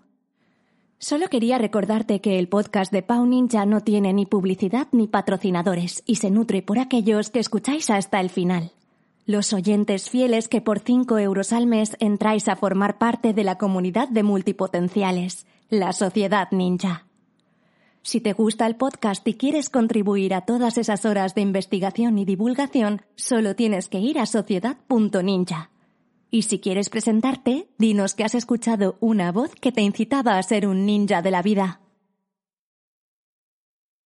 Solo 1.02 1.26
quería 1.26 1.58
recordarte 1.58 2.20
que 2.20 2.38
el 2.38 2.48
podcast 2.48 2.92
de 2.92 3.02
Pau 3.02 3.26
Ninja 3.26 3.66
no 3.66 3.80
tiene 3.80 4.12
ni 4.12 4.24
publicidad 4.24 4.86
ni 4.92 5.08
patrocinadores 5.08 6.04
y 6.06 6.14
se 6.14 6.30
nutre 6.30 6.62
por 6.62 6.78
aquellos 6.78 7.28
que 7.30 7.40
escucháis 7.40 7.90
hasta 7.90 8.20
el 8.20 8.30
final. 8.30 8.70
Los 9.26 9.52
oyentes 9.52 10.08
fieles 10.08 10.46
que 10.46 10.60
por 10.60 10.78
5 10.78 11.18
euros 11.18 11.52
al 11.52 11.66
mes 11.66 11.96
entráis 11.98 12.46
a 12.46 12.54
formar 12.54 12.98
parte 12.98 13.32
de 13.32 13.42
la 13.42 13.58
comunidad 13.58 14.10
de 14.10 14.22
multipotenciales, 14.22 15.44
la 15.70 15.92
Sociedad 15.92 16.46
Ninja. 16.52 17.04
Si 18.02 18.20
te 18.20 18.32
gusta 18.32 18.68
el 18.68 18.76
podcast 18.76 19.26
y 19.26 19.34
quieres 19.34 19.70
contribuir 19.70 20.34
a 20.34 20.42
todas 20.42 20.78
esas 20.78 21.04
horas 21.04 21.34
de 21.34 21.40
investigación 21.40 22.16
y 22.16 22.24
divulgación, 22.24 23.02
solo 23.16 23.56
tienes 23.56 23.88
que 23.88 23.98
ir 23.98 24.20
a 24.20 24.26
sociedad.ninja. 24.26 25.72
Y 26.34 26.42
si 26.44 26.60
quieres 26.60 26.88
presentarte, 26.88 27.68
dinos 27.76 28.14
que 28.14 28.24
has 28.24 28.34
escuchado 28.34 28.96
una 29.00 29.30
voz 29.32 29.54
que 29.54 29.70
te 29.70 29.82
incitaba 29.82 30.38
a 30.38 30.42
ser 30.42 30.66
un 30.66 30.86
ninja 30.86 31.20
de 31.20 31.30
la 31.30 31.42
vida. 31.42 31.81